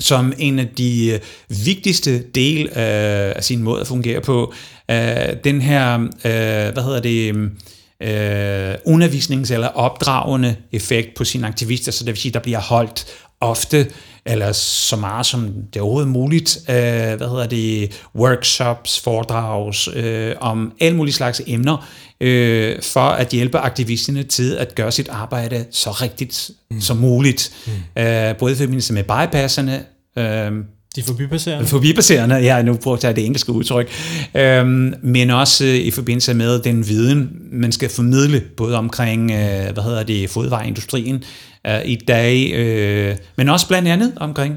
[0.00, 1.20] som en af de øh,
[1.64, 2.72] vigtigste del øh,
[3.36, 4.52] af sin måde at fungere på,
[4.90, 4.96] øh,
[5.44, 7.34] den her, øh, hvad hedder det,
[8.02, 13.06] øh, undervisnings- eller opdragende effekt på sine aktivister, så det vil sige, der bliver holdt
[13.40, 13.86] ofte,
[14.26, 16.74] eller så meget som det er overhovedet muligt, øh,
[17.16, 21.86] hvad hedder det, workshops, foredrags, øh, om alle mulige slags emner,
[22.20, 26.80] øh, for at hjælpe aktivisterne til at gøre sit arbejde så rigtigt mm.
[26.80, 27.52] som muligt.
[27.66, 28.02] Mm.
[28.02, 29.84] Øh, både i forbindelse med bypasserne,
[30.18, 30.52] øh,
[30.96, 31.66] de forbipasserende?
[31.66, 33.90] Forbipasserende, ja, nu prøver jeg det engelske udtryk.
[34.34, 39.72] Øhm, men også øh, i forbindelse med den viden, man skal formidle, både omkring, øh,
[39.72, 41.24] hvad hedder det, fodvejindustrien
[41.66, 44.56] øh, i dag, øh, men også blandt andet omkring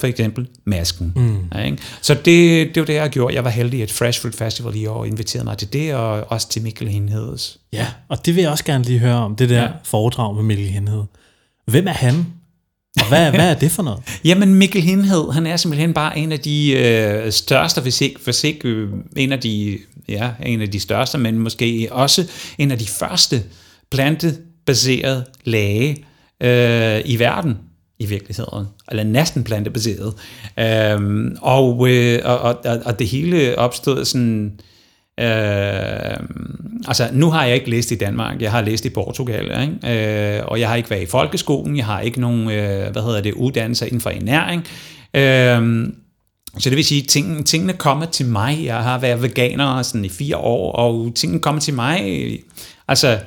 [0.00, 1.12] for eksempel masken.
[1.16, 1.36] Mm.
[1.54, 1.78] Ja, ikke?
[2.02, 3.34] Så det, det var det, jeg gjorde.
[3.34, 6.48] Jeg var heldig, at Fresh Fruit Festival i år inviterede mig til det, og også
[6.48, 7.58] til Mikkel Henheds.
[7.72, 9.68] Ja, og det vil jeg også gerne lige høre om, det der ja.
[9.84, 11.02] foredrag med Mikkel Henhed.
[11.66, 12.26] Hvem er han?
[13.08, 14.00] Hvad, hvad er det for noget?
[14.24, 18.44] Jamen Mikkel Hindhed, han er simpelthen bare en af de øh, største, hvis ikke, hvis
[18.44, 19.78] ikke øh, en af de,
[20.08, 23.42] ja, en af de største, men måske også en af de første
[23.90, 26.04] plantebaserede læge
[26.42, 27.58] øh, i verden
[27.98, 30.14] i virkeligheden, eller næsten plantebaseret.
[30.58, 34.60] Øhm, og, øh, og, og, og det hele opstod sådan,
[35.20, 36.16] Øh,
[36.88, 40.36] altså, nu har jeg ikke læst i Danmark, jeg har læst i Portugal, ikke?
[40.36, 43.20] Øh, og jeg har ikke været i folkeskolen, jeg har ikke nogen, øh, hvad hedder
[43.20, 44.66] det, uddannelse inden for ernæring.
[45.14, 45.92] Øh,
[46.58, 48.64] så det vil sige, at ting, tingene kommer til mig.
[48.64, 52.38] Jeg har været veganer sådan i fire år, og tingene kommer til mig,
[52.88, 53.18] altså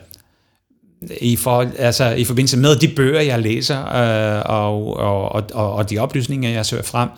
[1.22, 5.90] i, for, altså, i forbindelse med de bøger, jeg læser, øh, og, og, og, og
[5.90, 7.10] de oplysninger, jeg søger frem.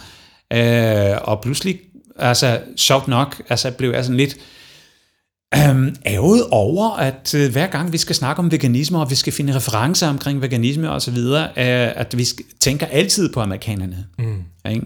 [0.53, 1.80] Øh, og pludselig,
[2.19, 4.38] altså sjovt nok, altså blev jeg sådan lidt,
[5.55, 9.33] øhm, ærget over, at øh, hver gang vi skal snakke om veganisme, og vi skal
[9.33, 12.25] finde referencer omkring veganisme og så videre, øh, at vi
[12.59, 14.05] tænker altid på amerikanerne.
[14.19, 14.43] Mm.
[14.69, 14.85] Ikke?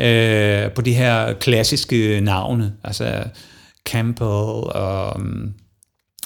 [0.00, 3.24] Øh, på de her klassiske navne, altså
[3.88, 5.54] Campbell og um,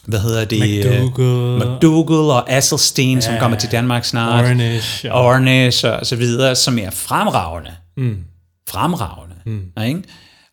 [0.06, 0.60] hvad hedder det?
[0.60, 1.58] McDougall.
[1.58, 4.44] McDougall og Asselstein, ja, som kommer til Danmark snart.
[4.44, 5.04] Ornish.
[5.04, 5.24] Ja.
[5.24, 7.70] Ornish og så videre, som er fremragende.
[7.96, 8.16] Mm.
[8.68, 9.34] Fremragende.
[9.46, 9.82] Mm.
[9.86, 10.02] Ikke?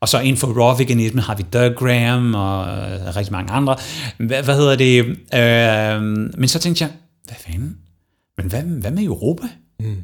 [0.02, 3.76] Og så inden for raw veganisme har vi Doug Graham og øh, rigtig mange andre.
[4.18, 5.00] Hvad, hvad hedder det?
[5.34, 6.02] Øh,
[6.40, 6.92] men så tænkte jeg,
[7.26, 7.78] hvad fanden?
[8.38, 9.48] Men hvad, hvad med Europa?
[9.80, 9.96] Mm.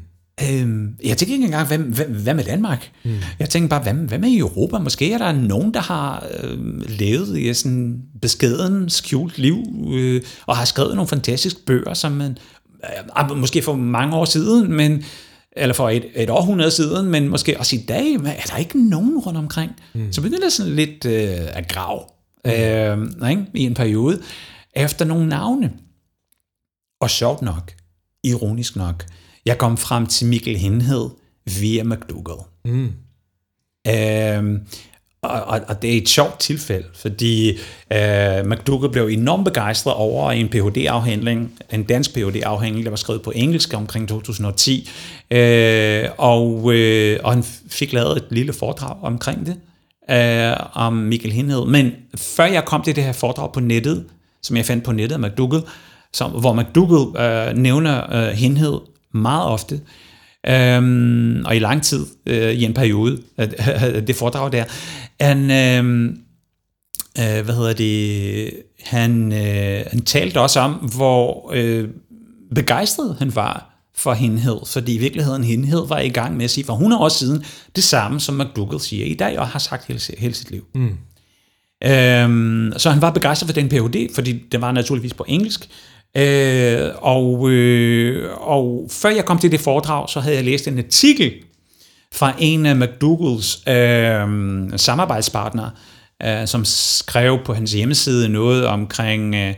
[0.42, 2.90] Øhm, jeg tænkte ikke engang, hvad, hvad, hvad med Danmark?
[3.04, 3.16] Mm.
[3.38, 4.78] Jeg tænkte bare, hvad, hvad med Europa?
[4.78, 9.56] Måske er der nogen, der har øh, levet i sådan beskeden, skjult liv,
[9.92, 12.38] øh, og har skrevet nogle fantastiske bøger, som man,
[13.30, 15.04] øh, måske for mange år siden, men
[15.58, 19.18] eller for et, et århundrede siden, men måske også i dag, er der ikke nogen
[19.18, 19.72] rundt omkring?
[19.94, 20.12] Mm.
[20.12, 22.00] Så begynder det sådan lidt øh, at grave
[22.44, 22.50] mm.
[22.50, 23.46] øh, ikke?
[23.54, 24.22] i en periode
[24.76, 25.72] efter nogle navne.
[27.00, 27.72] Og sjovt nok,
[28.24, 29.04] ironisk nok,
[29.46, 31.10] jeg kom frem til Mikkel Henhed
[31.60, 32.40] via McDougall.
[32.64, 32.92] Mm.
[33.88, 34.60] Øh,
[35.22, 37.58] og, og, og det er et sjovt tilfælde, fordi
[37.92, 43.32] øh, McDougall blev enormt begejstret over en Ph.D.-afhandling, en dansk Ph.D.-afhandling, der var skrevet på
[43.34, 44.90] engelsk omkring 2010,
[45.30, 49.56] øh, og, øh, og han fik lavet et lille foredrag omkring det,
[50.10, 51.66] øh, om Michael Hindhed.
[51.66, 54.04] Men før jeg kom til det her foredrag på nettet,
[54.42, 55.62] som jeg fandt på nettet af McDougall,
[56.12, 58.80] som, hvor McDougall øh, nævner øh, Hindhed
[59.12, 59.80] meget ofte,
[60.46, 63.48] øhm, og i lang tid øh, i en periode, øh,
[64.06, 64.64] det foredrag der,
[65.20, 66.08] han, øh,
[67.18, 68.52] øh, hvad hedder det,
[68.84, 71.88] han, øh, han talte også om, hvor øh,
[72.54, 76.64] begejstret han var for henhed, fordi i virkeligheden henhed var i gang med at sige
[76.64, 77.44] for 100 år siden
[77.76, 80.64] det samme, som McDougall siger i dag, og har sagt hele, hele sit liv.
[80.74, 80.96] Mm.
[81.84, 85.68] Øhm, så han var begejstret for den PhD, fordi det var naturligvis på engelsk,
[86.16, 90.78] Øh, og, øh, og før jeg kom til det foredrag, så havde jeg læst en
[90.78, 91.32] artikel
[92.14, 95.70] fra en af McDougalls øh, samarbejdspartnere,
[96.24, 99.54] øh, som skrev på hans hjemmeside noget omkring øh,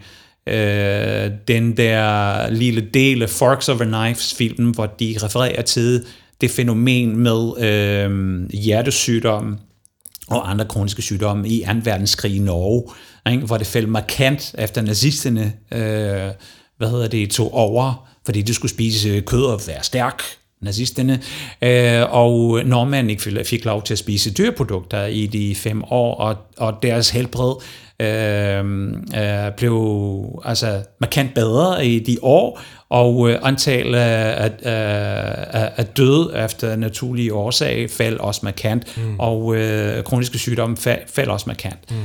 [0.47, 6.05] øh den der lille del af Forks Over Knives-filmen, hvor de refererer til
[6.41, 9.59] det fænomen med øh, hjertesygdom
[10.29, 11.73] og andre kroniske sygdomme i 2.
[11.85, 12.93] verdenskrig i Norge,
[13.33, 13.47] ikke?
[13.47, 16.31] hvor det faldt markant efter nazisterne øh,
[16.81, 20.23] hvad hedder det, tog over, fordi de skulle spise kød og være stærk,
[20.63, 21.21] nazisterne,
[21.63, 26.37] øh, og nordmænd ikke fik lov til at spise dyreprodukter i de fem år, og,
[26.57, 27.55] og deres helbred
[28.01, 28.65] øh,
[29.23, 36.45] øh, blev altså markant bedre i de år, og øh, antallet af, af, af, døde
[36.45, 39.19] efter naturlige årsager faldt også markant, mm.
[39.19, 41.91] og øh, kroniske sygdomme faldt fald også markant.
[41.91, 41.97] Mm.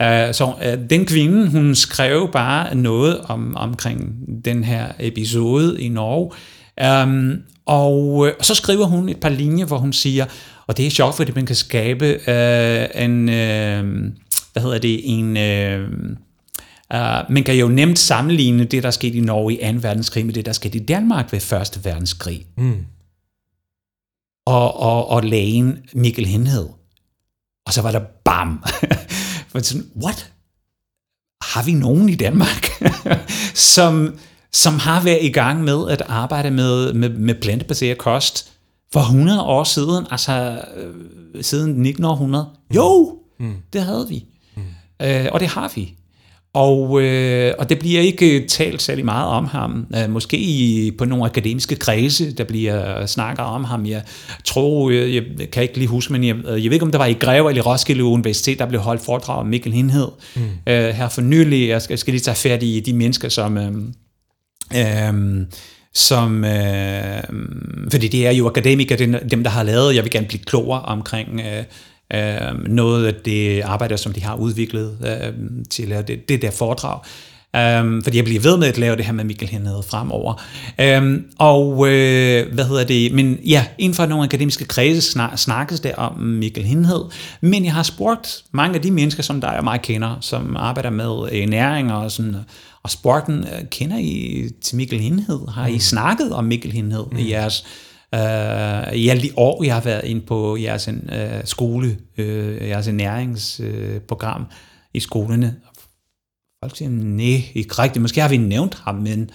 [0.00, 5.88] Uh, så uh, den kvinde, hun skrev bare noget om omkring den her episode i
[5.88, 6.30] Norge,
[7.04, 10.26] um, og uh, så skriver hun et par linjer, hvor hun siger,
[10.66, 14.12] og det er sjovt, fordi man kan skabe uh, en, uh,
[14.52, 15.36] hvad hedder det, en...
[15.36, 16.16] Uh,
[16.94, 16.98] Uh,
[17.30, 19.78] man kan jo nemt sammenligne det, der skete i Norge i 2.
[19.80, 21.84] verdenskrig med det, der skete i Danmark ved 1.
[21.84, 22.46] verdenskrig.
[22.56, 22.84] Mm.
[24.46, 26.68] og, og, og lægen Mikkel Henhed.
[27.66, 28.64] Og så var der bam.
[29.62, 30.32] Sådan, what?
[31.42, 32.66] Har vi nogen i Danmark,
[33.74, 34.18] som,
[34.54, 38.52] som har været i gang med at arbejde med, med, med plantebaseret kost
[38.92, 42.46] for 100 år siden, altså øh, siden 1900?
[42.74, 43.54] Jo, mm.
[43.72, 44.24] det havde vi.
[44.56, 44.62] Mm.
[45.02, 45.94] Øh, og det har vi.
[46.54, 49.86] Og, øh, og det bliver ikke talt særlig meget om ham.
[49.96, 53.86] Øh, måske i, på nogle akademiske kredse, der bliver snakket om ham.
[53.86, 54.02] Jeg
[54.44, 57.06] tror, jeg, jeg kan ikke lige huske, men jeg, jeg ved ikke, om det var
[57.06, 60.42] i Greve eller i Roskilde Universitet, der blev holdt foredrag om Mikkel Hindhed mm.
[60.66, 61.68] øh, her for nylig.
[61.68, 63.58] Jeg skal, jeg skal lige tage fat i de mennesker, som...
[63.58, 63.72] Øh,
[64.76, 65.46] Øhm,
[65.94, 67.22] som, øh,
[67.90, 68.98] fordi det er jo akademikere,
[69.30, 71.64] dem der har lavet, jeg vil gerne blive klogere omkring øh,
[72.14, 75.34] øh, noget af det arbejde, som de har udviklet øh,
[75.70, 77.00] til at lave det, det der foredrag.
[77.56, 80.42] Um, fordi jeg bliver ved med at lave det her med Mikkel Hernede fremover.
[80.98, 81.86] Um, og uh,
[82.54, 83.12] hvad hedder det?
[83.12, 87.04] Men ja, inden for nogle akademiske kredse snak, snakkes der om Mikkel Henhed.
[87.40, 90.90] Men jeg har spurgt mange af de mennesker, som der er meget kender, som arbejder
[90.90, 92.36] med næring og sådan,
[92.82, 95.48] og sporten, uh, kender I til Mikkel Henhed?
[95.48, 95.80] Har I mm.
[95.80, 97.18] snakket om Mikkel Henhed mm.
[97.18, 97.64] i jeres
[98.14, 100.94] Uh, i alle de år, jeg har været inde på jeres uh,
[101.44, 104.46] skole, uh, jeres næringsprogram uh,
[104.94, 105.54] i skolerne.
[106.62, 108.02] Folk siger, nej, ikke rigtigt.
[108.02, 109.30] Måske har vi nævnt ham, men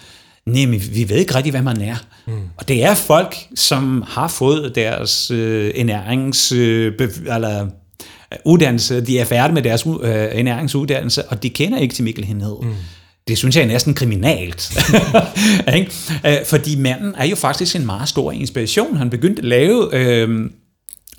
[0.45, 1.95] nej, men vi ved ikke rigtigt, hvad man er.
[2.28, 2.34] Mm.
[2.57, 6.51] Og det er folk, som har fået deres uh, ernærings...
[6.51, 7.67] Uh, eller,
[8.45, 12.55] uddannelse, de er færdige med deres uh, ernæringsuddannelse, og de kender ikke til Mikkel Henhed.
[12.61, 12.73] Mm
[13.28, 14.78] det synes jeg er næsten kriminalt.
[15.75, 15.91] ikke?
[16.25, 18.97] Øh, fordi manden er jo faktisk en meget stor inspiration.
[18.97, 20.49] Han begyndte at lave øh,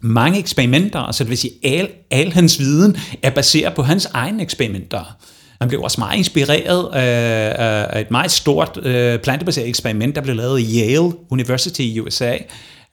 [0.01, 4.43] mange eksperimenter, altså det vil sige, al, al hans viden er baseret på hans egne
[4.43, 5.17] eksperimenter.
[5.61, 10.37] Han blev også meget inspireret af, af et meget stort øh, plantebaseret eksperiment, der blev
[10.37, 12.37] lavet i Yale University i USA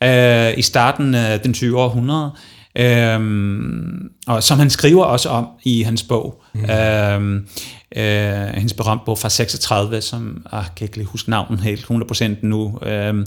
[0.04, 1.80] øh, i starten af den 20.
[1.80, 2.32] århundrede.
[2.78, 6.44] Øhm, og som han skriver også om i hans bog.
[6.54, 6.70] Mm.
[6.70, 7.48] Øhm,
[7.96, 12.26] øh, hendes berømt bog fra 36, som jeg kan ikke lige huske navnet helt 100%
[12.42, 12.80] nu.
[12.82, 13.26] Øhm,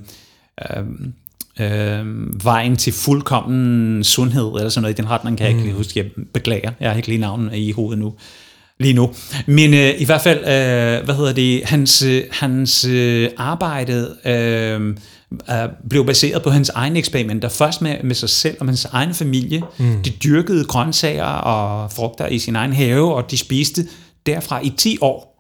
[0.77, 1.13] øhm,
[1.61, 2.05] øh,
[2.45, 5.59] vejen til fuldkommen sundhed, eller sådan noget i den retning, kan jeg mm.
[5.59, 5.99] ikke lige huske.
[6.01, 8.15] Jeg beklager, jeg har ikke lige navnet i hovedet nu
[8.81, 9.15] lige nu.
[9.47, 14.97] Men øh, i hvert fald, øh, hvad hedder det, hans, øh, hans øh, arbejde øh,
[15.51, 17.49] øh, blev baseret på hans egne eksperimenter.
[17.49, 19.63] Først med, med sig selv og med hans egen familie.
[19.79, 20.03] Mm.
[20.03, 23.87] De dyrkede grøntsager og frugter i sin egen have, og de spiste
[24.27, 25.39] derfra i 10 år.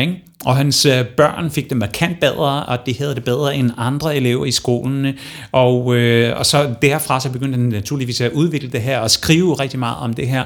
[0.00, 0.22] Ikke?
[0.44, 4.16] Og hans øh, børn fik det markant bedre, og de havde det bedre end andre
[4.16, 5.14] elever i skolen.
[5.52, 9.54] Og, øh, og så derfra så begyndte han naturligvis at udvikle det her og skrive
[9.54, 10.44] rigtig meget om det her.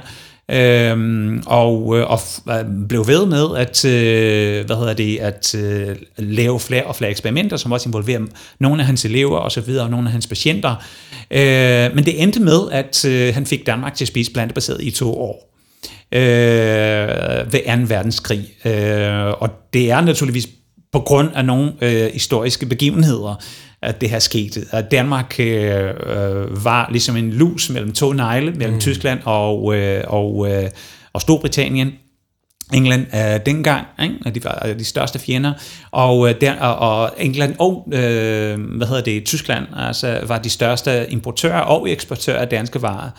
[0.51, 5.97] Øhm, og, øh, og øh, blev ved med at, øh, hvad hedder det, at øh,
[6.17, 8.21] lave flere og flere eksperimenter, som også involverer
[8.59, 10.75] nogle af hans elever og så videre, og nogle af hans patienter.
[11.31, 14.91] Øh, men det endte med, at øh, han fik Danmark til at spise plantebaseret i
[14.91, 15.53] to år
[16.13, 17.95] øh, ved 2.
[17.95, 18.49] verdenskrig.
[18.65, 20.49] Øh, og det er naturligvis
[20.93, 23.43] på grund af nogle øh, historiske begivenheder,
[23.87, 24.61] at det her skete.
[24.71, 28.81] At Danmark øh, øh, var ligesom en lus mellem to negle, mellem mm.
[28.81, 30.71] Tyskland og, øh, og, øh,
[31.13, 31.93] og Storbritannien.
[32.75, 34.31] England øh, dengang, ikke?
[34.31, 35.53] de var de største fjender,
[35.91, 41.07] og, øh, der, og England og øh, hvad hedder det, Tyskland altså, var de største
[41.11, 43.11] importører og eksportører af danske varer.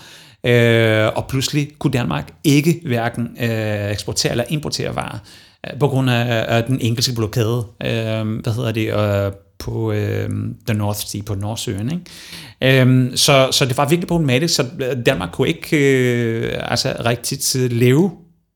[0.44, 5.20] Øh, og pludselig kunne Danmark ikke hverken øh, eksportere eller importere varer
[5.68, 10.30] øh, på grund af, af den engelske blokade, øh, hvad hedder det, øh, på øh,
[10.68, 11.92] The North Sea, på Nordsøen.
[11.92, 12.82] Ikke?
[12.84, 14.66] Øh, så, så det var virkelig problematisk, så
[15.06, 18.12] Danmark kunne ikke øh, altså rigtigt leve.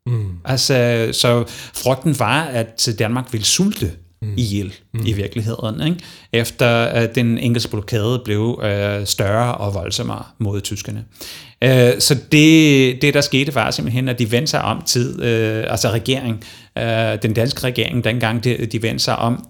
[0.06, 0.30] Mm.
[0.45, 1.43] Altså, så
[1.74, 3.91] frygten var, at Danmark ville sulte
[4.22, 4.34] mm.
[4.38, 5.06] ihjel mm.
[5.06, 5.99] i virkeligheden, ikke?
[6.34, 11.06] efter at den engelske blokade blev øh, større og voldsommere mod tyskerne.
[11.64, 15.66] Øh, så det, det, der skete, var simpelthen, at de vendte sig om tid, øh,
[15.68, 16.43] altså regering,
[16.78, 19.45] øh, den danske regering dengang, de, de vendte sig om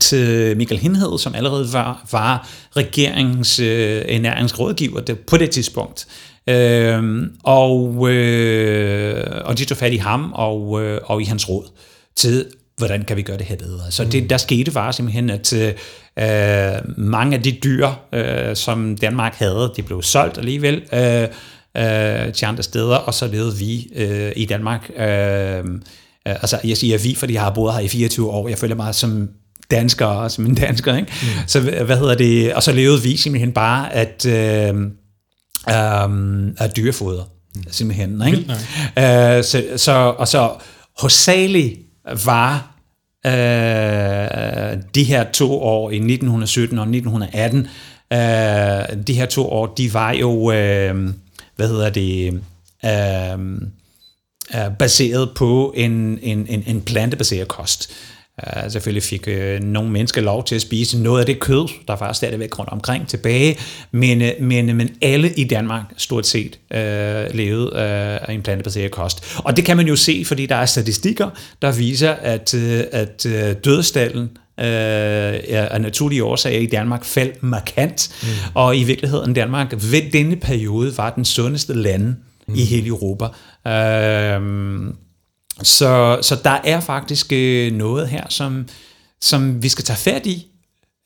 [0.00, 6.06] til Michael Hindhed, som allerede var, var regeringens øh, ernæringsrådgiver på det tidspunkt.
[6.46, 11.64] Øh, og, øh, og de tog fat i ham og, øh, og i hans råd
[12.16, 13.90] til, hvordan kan vi gøre det her bedre.
[13.90, 14.28] Så det, mm.
[14.28, 15.72] der skete var simpelthen, at øh,
[16.96, 21.28] mange af de dyr, øh, som Danmark havde, de blev solgt alligevel øh,
[21.76, 24.90] øh, til andre steder, og så levede vi øh, i Danmark.
[24.96, 25.64] Øh,
[26.24, 28.48] altså, jeg siger vi, fordi jeg har boet her i 24 år.
[28.48, 29.28] Jeg føler mig som
[29.76, 31.12] dansker, som en dansker, ikke?
[31.22, 31.28] Mm.
[31.46, 32.54] Så hvad hedder det?
[32.54, 34.74] Og så levede vi simpelthen bare at, øh,
[36.04, 37.62] um, at dyrefoder, mm.
[37.70, 38.38] simpelthen, ikke?
[38.96, 40.50] Uh, så, så, og så
[41.00, 41.78] hovedsageligt
[42.24, 42.76] var
[43.26, 43.32] uh,
[44.94, 47.68] de her to år i 1917 og 1918
[48.12, 51.08] øh, de her to år, de var jo, øh,
[51.56, 52.40] hvad hedder det,
[52.84, 53.38] øh,
[54.54, 57.92] øh, baseret på en, en, en, en plantebaseret kost.
[58.46, 61.96] Uh, selvfølgelig fik uh, nogle mennesker lov til at spise noget af det kød, der
[61.96, 63.58] var stadigvæk rundt omkring tilbage,
[63.92, 66.78] men, uh, men, men alle i Danmark stort set uh,
[67.34, 69.36] levede uh, af en plantebaseret kost.
[69.38, 71.30] Og det kan man jo se, fordi der er statistikker,
[71.62, 73.32] der viser, at, uh, at uh,
[73.64, 74.22] dødstallen
[74.58, 78.28] uh, af naturlige årsager i Danmark faldt markant, mm.
[78.54, 82.14] og i virkeligheden Danmark ved denne periode var den sundeste land
[82.48, 82.54] mm.
[82.54, 83.24] i hele Europa.
[83.66, 84.92] Uh,
[85.62, 88.68] så, så der er faktisk øh, noget her, som,
[89.20, 90.46] som vi skal tage fat i,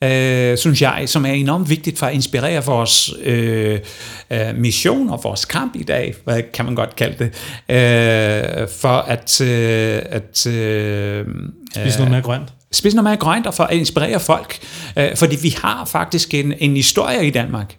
[0.03, 3.79] øh, synes jeg, som er enormt vigtigt for at inspirere vores øh,
[4.31, 7.27] øh, mission og vores kamp i dag, hvad kan man godt kalde det,
[7.75, 9.41] øh, for at...
[9.41, 11.25] Øh, at øh,
[11.75, 12.53] Spise noget mere grønt.
[12.71, 14.59] Spise noget mere grønt og for at inspirere folk,
[14.97, 17.75] øh, fordi vi har faktisk en, en historie i Danmark,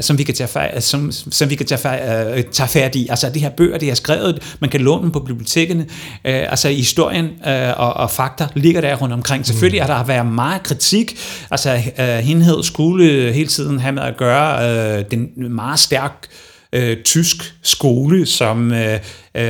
[0.00, 3.08] som vi kan tage, fat, som, som vi kan tage, fat, uh, tage fat i.
[3.08, 5.80] Altså de her bøger, det er skrevet, man kan låne dem på bibliotekerne.
[5.80, 9.46] Uh, altså historien uh, og, og fakta ligger der rundt omkring.
[9.46, 9.90] Selvfølgelig mm.
[9.90, 11.18] har der været meget kritik.
[11.50, 16.26] Altså uh, Hindhed skulle hele tiden have med at gøre uh, den meget stærk
[16.76, 19.42] uh, tysk skole, som uh, uh,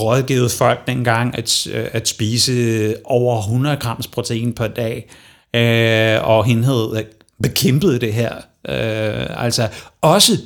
[0.00, 5.10] rådgivede folk dengang at, uh, at spise over 100 grams protein per dag.
[5.56, 7.04] Uh, og Hindhed
[7.42, 8.32] bekæmpede det her
[8.68, 9.68] Øh, altså
[10.00, 10.38] også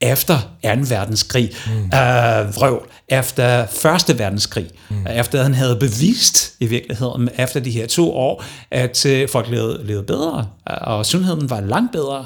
[0.00, 0.68] efter 2.
[0.88, 1.72] verdenskrig, mm.
[1.72, 3.62] øh, vrøvl, efter
[4.10, 4.18] 1.
[4.18, 5.06] verdenskrig, mm.
[5.06, 9.86] efter han havde bevist i virkeligheden, efter de her to år, at øh, folk levede,
[9.86, 12.24] levede bedre, og sundheden var langt bedre,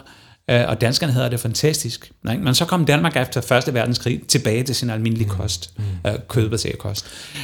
[0.50, 2.12] øh, og danskerne havde det fantastisk.
[2.30, 2.44] Ikke?
[2.44, 3.74] Men så kom Danmark efter 1.
[3.74, 5.36] verdenskrig tilbage til sin almindelige mm.
[5.36, 6.10] kost, mm.
[6.10, 7.06] øh, kødbaseret kost.
[7.34, 7.40] Ja,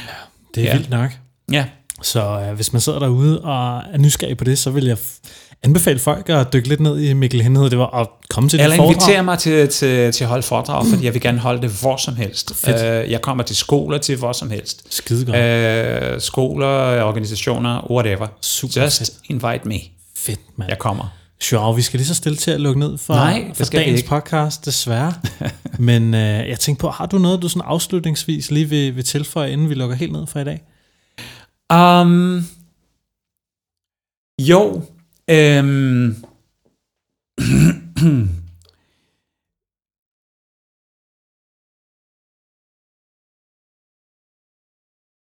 [0.55, 0.75] det er ja.
[0.75, 1.11] vildt nok.
[1.51, 1.65] Ja.
[2.01, 4.97] Så øh, hvis man sidder derude og er nysgerrig på det, så vil jeg
[5.63, 7.69] anbefale folk at dykke lidt ned i Mikkel Hindhed.
[7.69, 8.95] Det var at komme til Eller det foredrag.
[8.95, 11.97] invitere mig til, til, til at holde foredrag, fordi jeg vil gerne holde det hvor
[11.97, 12.55] som helst.
[12.55, 13.05] Fedt.
[13.05, 14.93] Uh, jeg kommer til skoler til hvor som helst.
[14.95, 16.13] Skide godt.
[16.15, 18.27] Uh, skoler, organisationer, whatever.
[18.41, 19.11] Super Just fedt.
[19.29, 19.79] invite me.
[20.15, 20.69] Fedt, mand.
[20.69, 21.13] Jeg kommer.
[21.51, 24.65] Joao, vi skal lige så stille til at lukke ned for, Nej, for dagens podcast,
[24.65, 25.13] desværre.
[25.79, 29.51] Men uh, jeg tænkte på, har du noget, du sådan afslutningsvis lige vil, vil tilføje,
[29.51, 30.61] inden vi lukker helt ned for i dag?
[31.73, 32.45] Um,
[34.41, 34.81] jo,
[35.29, 36.15] Øhm.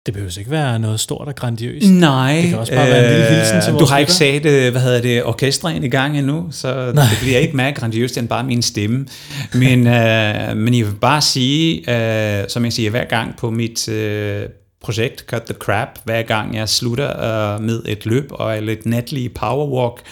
[0.07, 1.91] Det behøver ikke være noget stort og grandiøst.
[1.91, 2.37] Nej.
[2.41, 4.33] Det kan også bare øh, være en lille hilsen til Du har ikke lyttere.
[4.43, 7.05] sagt, hvad hedder det, orkestret i gang endnu, så Nej.
[7.05, 9.07] det bliver ikke mere grandiøst end bare min stemme.
[9.55, 13.89] Men, øh, men jeg vil bare sige, øh, som jeg siger hver gang på mit
[13.89, 14.49] øh,
[14.81, 19.29] projekt Cut the Crap, hver gang jeg slutter øh, med et løb og et natlige
[19.29, 20.03] powerwalk,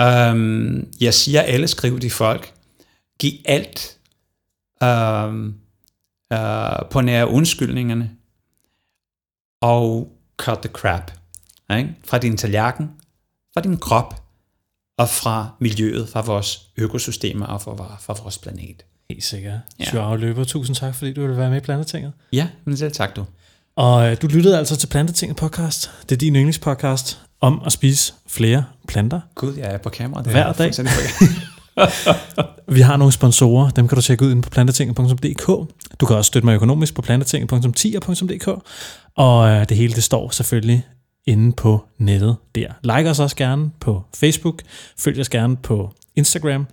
[0.00, 2.54] Um, jeg siger alle skriv de folk,
[3.18, 3.98] giv alt
[4.84, 5.54] um,
[6.34, 8.10] uh, på nær undskyldningerne,
[9.60, 11.12] og cut the crap.
[11.76, 11.94] Ikke?
[12.04, 12.90] Fra din tallerken,
[13.54, 14.22] fra din krop,
[14.98, 18.84] og fra miljøet, fra vores økosystemer og fra, fra vores planet.
[19.10, 19.58] Helt sikkert.
[19.78, 19.84] Ja.
[19.94, 22.12] Joao Løber, tusind tak, fordi du ville være med i Plantetinget.
[22.32, 23.24] Ja, men selv tak du.
[23.76, 25.90] Og øh, du lyttede altså til Plantetinget podcast.
[26.02, 29.20] Det er din yndlingspodcast om at spise flere planter.
[29.34, 30.22] Gud, jeg er på kamera.
[30.22, 30.72] Det Hver dag.
[32.76, 35.46] Vi har nogle sponsorer, dem kan du tjekke ud inde på plantetinget.dk.
[36.00, 38.48] Du kan også støtte mig økonomisk på plantetinget.10.dk.
[39.16, 40.86] Og øh, det hele det står selvfølgelig
[41.26, 42.96] inde på nettet der.
[42.96, 44.62] Like os også gerne på Facebook.
[44.98, 46.66] Følg os gerne på Instagram.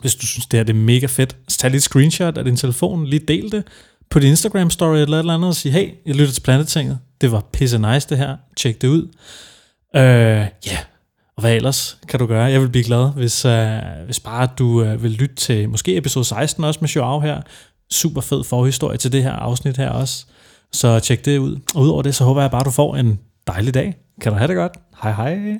[0.00, 2.44] Hvis du synes, det her det er mega fedt, så tag lige et screenshot af
[2.44, 3.64] din telefon, lige del det
[4.10, 6.98] på din Instagram story eller et eller andet og sige, hey, jeg lytter til Planetinget.
[7.20, 8.36] Det var pisse nice det her.
[8.56, 9.08] Tjek det ud.
[9.96, 10.82] Øh, ja, yeah.
[11.36, 12.44] og hvad ellers kan du gøre?
[12.44, 16.24] Jeg vil blive glad, hvis, uh, hvis bare du uh, vil lytte til måske episode
[16.24, 17.40] 16 også med Joao her.
[17.90, 20.26] Super fed forhistorie til det her afsnit her også.
[20.72, 21.58] Så tjek det ud.
[21.74, 23.96] Og udover det, så håber jeg bare, at du får en dejlig dag.
[24.20, 24.72] Kan du have det godt?
[25.02, 25.58] Hej hej.